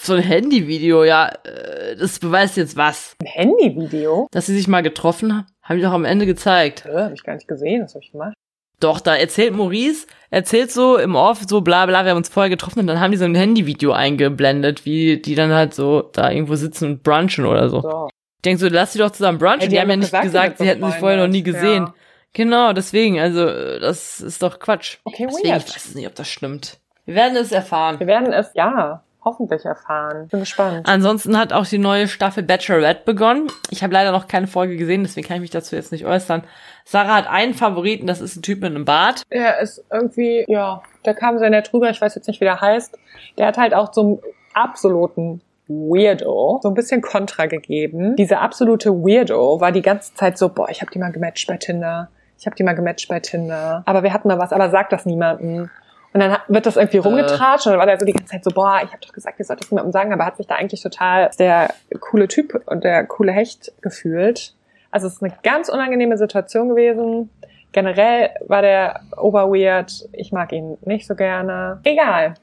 so 0.01 0.13
ein 0.13 0.21
Handyvideo, 0.21 1.03
ja, 1.03 1.29
äh, 1.29 1.95
das 1.95 2.19
beweist 2.19 2.57
jetzt 2.57 2.75
was. 2.75 3.15
ein 3.21 3.27
Handyvideo. 3.27 4.27
Dass 4.31 4.47
sie 4.47 4.55
sich 4.55 4.67
mal 4.67 4.81
getroffen 4.81 5.33
haben, 5.33 5.47
haben 5.61 5.77
die 5.77 5.83
doch 5.83 5.93
am 5.93 6.05
Ende 6.05 6.25
gezeigt. 6.25 6.85
Äh, 6.85 7.03
hab 7.03 7.13
ich 7.13 7.23
gar 7.23 7.35
nicht 7.35 7.47
gesehen, 7.47 7.83
was 7.83 7.93
habe 7.93 8.03
ich 8.03 8.11
gemacht? 8.11 8.33
Doch, 8.81 8.99
da 8.99 9.15
erzählt 9.15 9.53
Maurice, 9.55 10.07
erzählt 10.29 10.71
so 10.71 10.97
im 10.97 11.15
Off, 11.15 11.41
so 11.47 11.61
bla 11.61 11.85
bla, 11.85 12.03
wir 12.03 12.11
haben 12.11 12.17
uns 12.17 12.29
vorher 12.29 12.49
getroffen 12.49 12.79
und 12.79 12.87
dann 12.87 12.99
haben 12.99 13.11
die 13.11 13.17
so 13.17 13.25
ein 13.25 13.35
Handyvideo 13.35 13.93
eingeblendet, 13.93 14.85
wie 14.85 15.21
die 15.21 15.35
dann 15.35 15.53
halt 15.53 15.73
so 15.73 16.09
da 16.13 16.29
irgendwo 16.31 16.55
sitzen 16.55 16.85
und 16.85 17.03
brunchen 17.03 17.45
oder 17.45 17.69
so. 17.69 17.81
So. 17.81 18.09
Ich 18.37 18.41
denk 18.43 18.59
so, 18.59 18.67
lass 18.67 18.93
die 18.93 18.99
doch 18.99 19.11
zusammen 19.11 19.37
brunchen. 19.37 19.61
Ja, 19.61 19.67
die, 19.67 19.69
die 19.69 19.79
haben 19.79 19.89
ja 19.89 19.95
nicht 19.97 20.07
gesagt, 20.07 20.23
gesagt, 20.25 20.57
sie 20.57 20.67
hätten 20.67 20.85
sich 20.85 20.95
vorher 20.95 21.19
noch 21.19 21.31
nie 21.31 21.43
gesehen. 21.43 21.83
Ja. 21.85 21.93
Genau, 22.33 22.73
deswegen, 22.73 23.19
also 23.19 23.45
das 23.45 24.21
ist 24.21 24.41
doch 24.41 24.59
Quatsch. 24.59 24.97
Okay, 25.03 25.27
Deswegen, 25.29 25.49
weird. 25.49 25.67
ich 25.67 25.75
weiß 25.75 25.95
nicht, 25.95 26.07
ob 26.07 26.15
das 26.15 26.27
stimmt. 26.29 26.79
Wir 27.05 27.15
werden 27.15 27.35
es 27.37 27.51
erfahren. 27.51 27.99
Wir 27.99 28.07
werden 28.07 28.31
es, 28.31 28.51
ja, 28.55 29.03
hoffentlich 29.23 29.65
erfahren. 29.65 30.27
Bin 30.27 30.39
gespannt. 30.39 30.87
Ansonsten 30.87 31.37
hat 31.37 31.53
auch 31.53 31.65
die 31.65 31.77
neue 31.77 32.07
Staffel 32.07 32.43
Bachelorette 32.43 33.03
begonnen. 33.05 33.47
Ich 33.69 33.83
habe 33.83 33.93
leider 33.93 34.11
noch 34.11 34.27
keine 34.27 34.47
Folge 34.47 34.77
gesehen, 34.77 35.03
deswegen 35.03 35.27
kann 35.27 35.35
ich 35.37 35.41
mich 35.41 35.49
dazu 35.51 35.75
jetzt 35.75 35.91
nicht 35.91 36.05
äußern. 36.05 36.43
Sarah 36.85 37.15
hat 37.15 37.27
einen 37.27 37.53
Favoriten, 37.53 38.07
das 38.07 38.21
ist 38.21 38.35
ein 38.35 38.41
Typ 38.41 38.61
mit 38.61 38.71
einem 38.71 38.85
Bart. 38.85 39.23
Er 39.29 39.59
ist 39.59 39.83
irgendwie, 39.91 40.45
ja, 40.47 40.81
der 41.05 41.13
kam 41.13 41.37
sehr 41.37 41.49
nett 41.49 41.73
rüber, 41.73 41.89
ich 41.89 42.01
weiß 42.01 42.15
jetzt 42.15 42.27
nicht, 42.27 42.41
wie 42.41 42.45
der 42.45 42.61
heißt. 42.61 42.97
Der 43.37 43.47
hat 43.47 43.57
halt 43.57 43.73
auch 43.73 43.93
so 43.93 44.01
einen 44.01 44.19
absoluten 44.53 45.41
Weirdo 45.67 46.59
so 46.61 46.69
ein 46.69 46.73
bisschen 46.73 47.01
Kontra 47.01 47.45
gegeben. 47.45 48.15
Dieser 48.15 48.41
absolute 48.41 48.91
Weirdo 48.91 49.61
war 49.61 49.71
die 49.71 49.81
ganze 49.81 50.13
Zeit 50.15 50.37
so, 50.37 50.49
boah, 50.49 50.69
ich 50.69 50.81
habe 50.81 50.91
die 50.91 50.99
mal 50.99 51.11
gematcht 51.11 51.47
bei 51.47 51.57
Tinder. 51.57 52.09
Ich 52.37 52.45
habe 52.45 52.55
die 52.55 52.63
mal 52.63 52.73
gematcht 52.73 53.07
bei 53.07 53.19
Tinder. 53.19 53.83
Aber 53.85 54.03
wir 54.03 54.13
hatten 54.13 54.27
mal 54.27 54.39
was, 54.39 54.51
aber 54.51 54.69
sag 54.69 54.89
das 54.89 55.05
niemandem. 55.05 55.69
Und 56.13 56.19
dann 56.19 56.37
wird 56.47 56.65
das 56.65 56.75
irgendwie 56.75 56.97
rumgetratscht 56.97 57.67
und 57.67 57.71
dann 57.71 57.79
war 57.79 57.85
der 57.85 57.97
so 57.97 58.05
die 58.05 58.11
ganze 58.11 58.31
Zeit 58.31 58.43
so, 58.43 58.51
boah, 58.51 58.81
ich 58.83 58.89
habe 58.89 58.99
doch 59.05 59.13
gesagt, 59.13 59.39
ihr 59.39 59.45
sollt 59.45 59.61
das 59.61 59.71
niemandem 59.71 59.93
sagen, 59.93 60.11
aber 60.11 60.25
hat 60.25 60.37
sich 60.37 60.47
da 60.47 60.55
eigentlich 60.55 60.81
total 60.81 61.29
der 61.39 61.73
coole 61.99 62.27
Typ 62.27 62.63
und 62.65 62.83
der 62.83 63.05
coole 63.05 63.31
Hecht 63.31 63.71
gefühlt. 63.81 64.53
Also 64.91 65.07
es 65.07 65.13
ist 65.13 65.23
eine 65.23 65.33
ganz 65.41 65.69
unangenehme 65.69 66.17
Situation 66.17 66.67
gewesen. 66.69 67.29
Generell 67.71 68.31
war 68.47 68.61
der 68.61 68.99
oberweird. 69.15 70.09
Ich 70.11 70.33
mag 70.33 70.51
ihn 70.51 70.77
nicht 70.81 71.07
so 71.07 71.15
gerne. 71.15 71.79
Egal. 71.85 72.33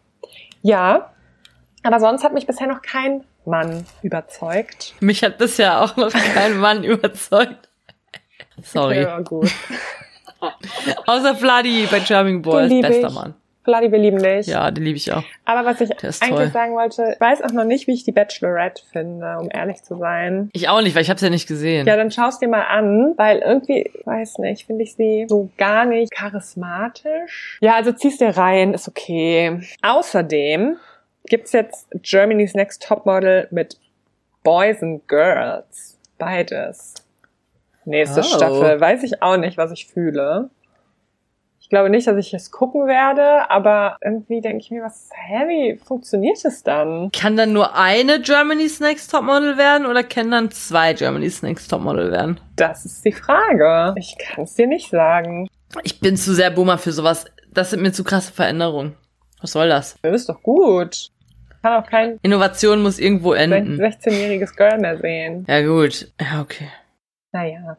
Ja. 0.63 1.11
Aber 1.83 2.01
sonst 2.01 2.25
hat 2.25 2.33
mich 2.33 2.47
bisher 2.47 2.67
noch 2.67 2.81
kein 2.81 3.25
Mann 3.45 3.85
überzeugt. 4.03 4.95
Mich 5.01 5.23
hat 5.23 5.37
bisher 5.37 5.83
auch 5.83 5.97
noch 5.97 6.13
kein 6.13 6.57
Mann 6.57 6.85
überzeugt. 6.85 7.69
Sorry. 8.63 9.03
Ja, 9.03 9.21
gut. 9.21 9.51
Außer 11.07 11.35
Vladi 11.35 11.87
bei 11.91 12.01
Charming 12.01 12.43
Boys, 12.43 12.71
bester 12.71 13.09
ich. 13.09 13.15
Mann. 13.15 13.35
Vladi, 13.69 13.93
wir 13.93 13.99
lieben 13.99 14.19
dich. 14.23 14.47
Ja, 14.47 14.71
den 14.71 14.83
liebe 14.83 14.97
ich 14.97 15.13
auch. 15.13 15.23
Aber 15.45 15.69
was 15.69 15.79
ich 15.83 15.91
eigentlich 15.93 16.19
toll. 16.21 16.51
sagen 16.53 16.73
wollte, 16.75 17.11
ich 17.13 17.21
weiß 17.21 17.43
auch 17.43 17.53
noch 17.53 17.65
nicht, 17.65 17.87
wie 17.87 17.93
ich 17.93 18.03
die 18.03 18.13
Bachelorette 18.13 18.83
finde, 18.91 19.37
um 19.39 19.51
ehrlich 19.53 19.83
zu 19.83 19.99
sein. 19.99 20.49
Ich 20.55 20.71
auch 20.71 20.81
nicht, 20.81 20.95
weil 20.95 21.03
ich 21.03 21.11
habe 21.11 21.21
ja 21.21 21.29
nicht 21.29 21.47
gesehen. 21.47 21.87
Ja, 21.87 21.97
dann 21.97 22.11
schaust 22.11 22.41
dir 22.41 22.49
mal 22.49 22.63
an, 22.63 23.13
weil 23.19 23.41
irgendwie, 23.41 23.91
weiß 24.07 24.39
nicht, 24.39 24.65
finde 24.65 24.85
ich 24.85 24.95
sie 24.95 25.27
so 25.29 25.51
gar 25.59 25.85
nicht 25.85 26.11
charismatisch. 26.13 27.59
Ja, 27.61 27.75
also 27.75 27.93
ziehst 27.93 28.23
dir 28.23 28.31
rein, 28.39 28.73
ist 28.73 28.89
okay. 28.89 29.61
Außerdem 29.83 30.79
gibt's 31.27 31.53
jetzt 31.53 31.89
Germany's 32.03 32.55
Next 32.55 32.83
Topmodel 32.87 33.49
mit 33.51 33.77
Boys 34.45 34.83
and 34.83 35.07
Girls. 35.09 35.99
Beides. 36.17 36.95
Nächste 37.85 38.21
Oh. 38.21 38.23
Staffel. 38.23 38.81
Weiß 38.81 39.03
ich 39.03 39.21
auch 39.23 39.37
nicht, 39.37 39.59
was 39.59 39.73
ich 39.73 39.87
fühle. 39.89 40.49
Ich 41.69 41.71
glaube 41.71 41.91
nicht, 41.91 42.07
dass 42.07 42.17
ich 42.17 42.33
es 42.33 42.51
gucken 42.51 42.87
werde, 42.87 43.51
aber 43.51 43.99
irgendwie 44.03 44.41
denke 44.41 44.61
ich 44.61 44.71
mir, 44.71 44.83
was, 44.83 45.11
hä, 45.13 45.47
wie 45.49 45.77
funktioniert 45.77 46.43
es 46.43 46.63
dann? 46.63 47.11
Kann 47.13 47.37
dann 47.37 47.53
nur 47.53 47.77
eine 47.77 48.23
Germany's 48.23 48.81
Next 48.81 49.11
Topmodel 49.11 49.59
werden 49.59 49.85
oder 49.85 50.03
können 50.03 50.31
dann 50.31 50.51
zwei 50.51 50.95
Germany's 50.95 51.43
Next 51.43 51.71
Topmodel 51.71 52.11
werden? 52.11 52.41
Das 52.57 52.87
ist 52.87 53.05
die 53.05 53.13
Frage. 53.13 53.95
Ich 53.99 54.17
kann 54.17 54.45
es 54.45 54.55
dir 54.55 54.67
nicht 54.67 54.89
sagen. 54.89 55.47
Ich 55.83 56.01
bin 56.01 56.17
zu 56.17 56.33
sehr 56.33 56.51
Boomer 56.51 56.79
für 56.79 56.93
sowas. 56.93 57.27
Das 57.53 57.69
sind 57.69 57.83
mir 57.83 57.93
zu 57.93 58.03
krasse 58.03 58.33
Veränderungen. 58.33 58.97
Was 59.43 59.53
soll 59.53 59.69
das? 59.69 59.99
Das 60.01 60.23
ist 60.23 60.31
doch 60.31 60.43
gut. 60.43 61.11
Kann 61.61 61.83
auch 61.83 61.87
kein 61.87 62.19
Innovation 62.23 62.83
muss 62.83 62.99
irgendwo 62.99 63.35
enden. 63.35 63.79
16-jähriges 63.79 64.57
Girl 64.57 64.79
mehr 64.79 64.97
sehen. 64.97 65.45
Ja, 65.47 65.61
gut. 65.61 66.11
Ja, 66.19 66.41
okay. 66.41 66.69
Naja, 67.33 67.77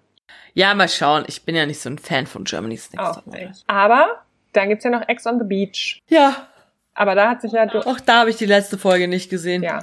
Ja, 0.54 0.74
mal 0.74 0.90
schauen. 0.90 1.24
Ich 1.28 1.44
bin 1.44 1.56
ja 1.56 1.66
nicht 1.66 1.80
so 1.80 1.90
ein 1.90 1.98
Fan 2.00 2.26
von 2.28 2.44
Germany's 2.44 2.92
Next 2.92 3.06
auch 3.08 3.16
Topmodel. 3.16 3.48
nicht. 3.50 3.64
Aber 3.68 4.24
dann 4.54 4.70
gibt's 4.70 4.84
ja 4.84 4.90
noch 4.92 5.08
Ex 5.08 5.26
on 5.26 5.40
the 5.40 5.46
Beach. 5.46 6.00
Ja, 6.08 6.48
Aber 6.96 7.16
da 7.16 7.30
hat 7.30 7.42
sich 7.42 7.52
ja, 7.52 7.68
auch 7.86 8.00
da 8.00 8.20
habe 8.22 8.30
ich 8.32 8.36
die 8.38 8.46
letzte 8.46 8.78
Folge 8.78 9.08
nicht 9.08 9.30
gesehen. 9.30 9.64
ja, 9.64 9.82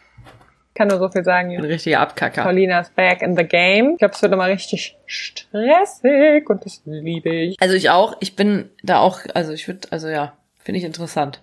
kann 0.74 0.88
nur 0.88 0.98
so 0.98 1.08
viel 1.08 1.24
sagen. 1.24 1.56
Ein 1.56 1.64
richtiger 1.64 2.00
Abkacker. 2.00 2.42
Paulina's 2.42 2.90
back 2.90 3.22
in 3.22 3.36
the 3.36 3.44
game. 3.44 3.92
Ich 3.92 3.98
glaube, 3.98 4.14
es 4.14 4.20
wird 4.20 4.30
nochmal 4.32 4.50
richtig 4.50 4.96
stressig 5.06 6.48
und 6.50 6.64
das 6.66 6.82
liebe 6.84 7.30
ich. 7.34 7.56
Also 7.60 7.74
ich 7.74 7.88
auch. 7.90 8.16
Ich 8.20 8.36
bin 8.36 8.70
da 8.82 8.98
auch, 8.98 9.20
also 9.34 9.52
ich 9.52 9.66
würde, 9.68 9.88
also 9.90 10.08
ja, 10.08 10.36
finde 10.58 10.78
ich 10.78 10.84
interessant. 10.84 11.40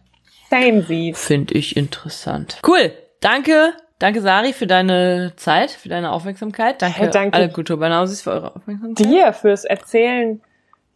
Same 0.50 0.84
sie. 0.84 1.14
Finde 1.16 1.56
ich 1.56 1.76
interessant. 1.78 2.60
Cool. 2.68 2.94
Danke. 3.22 3.74
Danke, 4.04 4.20
Sari, 4.20 4.52
für 4.52 4.68
deine 4.68 5.32
Zeit, 5.38 5.72
für 5.72 5.88
deine 5.88 6.12
Aufmerksamkeit. 6.12 6.82
Danke, 6.82 7.06
Ja, 7.06 7.08
danke. 7.08 7.38
alle 7.38 7.48
Kulturbanausis 7.48 8.22
für 8.24 8.32
eure 8.32 8.54
Aufmerksamkeit. 8.54 9.06
Dir 9.06 9.32
fürs 9.32 9.64
Erzählen 9.64 10.42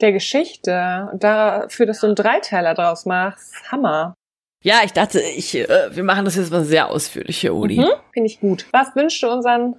der 0.01 0.11
Geschichte 0.11 1.07
und 1.13 1.23
dafür, 1.23 1.85
dass 1.85 2.01
du 2.01 2.07
einen 2.07 2.17
Dreiteiler 2.17 2.73
draus 2.73 3.05
machst. 3.05 3.53
Hammer. 3.71 4.13
Ja, 4.61 4.81
ich 4.83 4.91
dachte, 4.91 5.21
ich, 5.21 5.55
äh, 5.55 5.95
wir 5.95 6.03
machen 6.03 6.25
das 6.25 6.35
jetzt 6.35 6.51
mal 6.51 6.65
sehr 6.65 6.89
ausführlich 6.89 7.37
hier, 7.37 7.55
Uli. 7.55 7.79
Mhm. 7.79 7.93
Finde 8.11 8.27
ich 8.27 8.41
gut. 8.41 8.65
Was 8.73 8.93
wünschst 8.93 9.23
du 9.23 9.29
unseren 9.31 9.77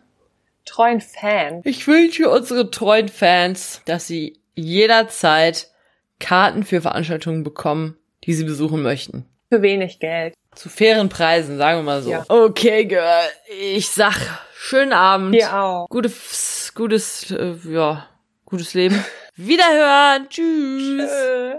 treuen 0.64 1.03
Fans? 1.03 1.67
Ich 1.67 1.87
wünsche 1.87 2.31
unsere 2.31 2.71
treuen 2.71 3.11
Fans, 3.11 3.83
dass 3.85 4.07
sie 4.07 4.41
jederzeit 4.55 5.71
Karten 6.19 6.62
für 6.62 6.81
Veranstaltungen 6.81 7.45
bekommen, 7.45 7.99
die 8.25 8.33
sie 8.33 8.45
besuchen 8.45 8.81
möchten. 8.81 9.27
Für 9.51 9.61
wenig 9.61 10.01
Geld. 10.01 10.33
Zu 10.59 10.68
fairen 10.68 11.09
Preisen, 11.09 11.57
sagen 11.57 11.79
wir 11.79 11.83
mal 11.85 12.03
so. 12.03 12.11
Ja. 12.11 12.25
Okay, 12.27 12.85
Girl. 12.85 13.29
Ich 13.61 13.90
sag, 13.90 14.16
schönen 14.57 14.92
Abend. 14.92 15.33
Dir 15.33 15.57
auch. 15.57 15.87
Gutes, 15.88 16.73
gutes, 16.75 17.31
äh, 17.31 17.55
ja, 17.68 18.09
gutes 18.44 18.75
Leben. 18.75 19.05
Wiederhören. 19.37 20.29
Tschüss. 20.29 21.12
Äh. 21.12 21.59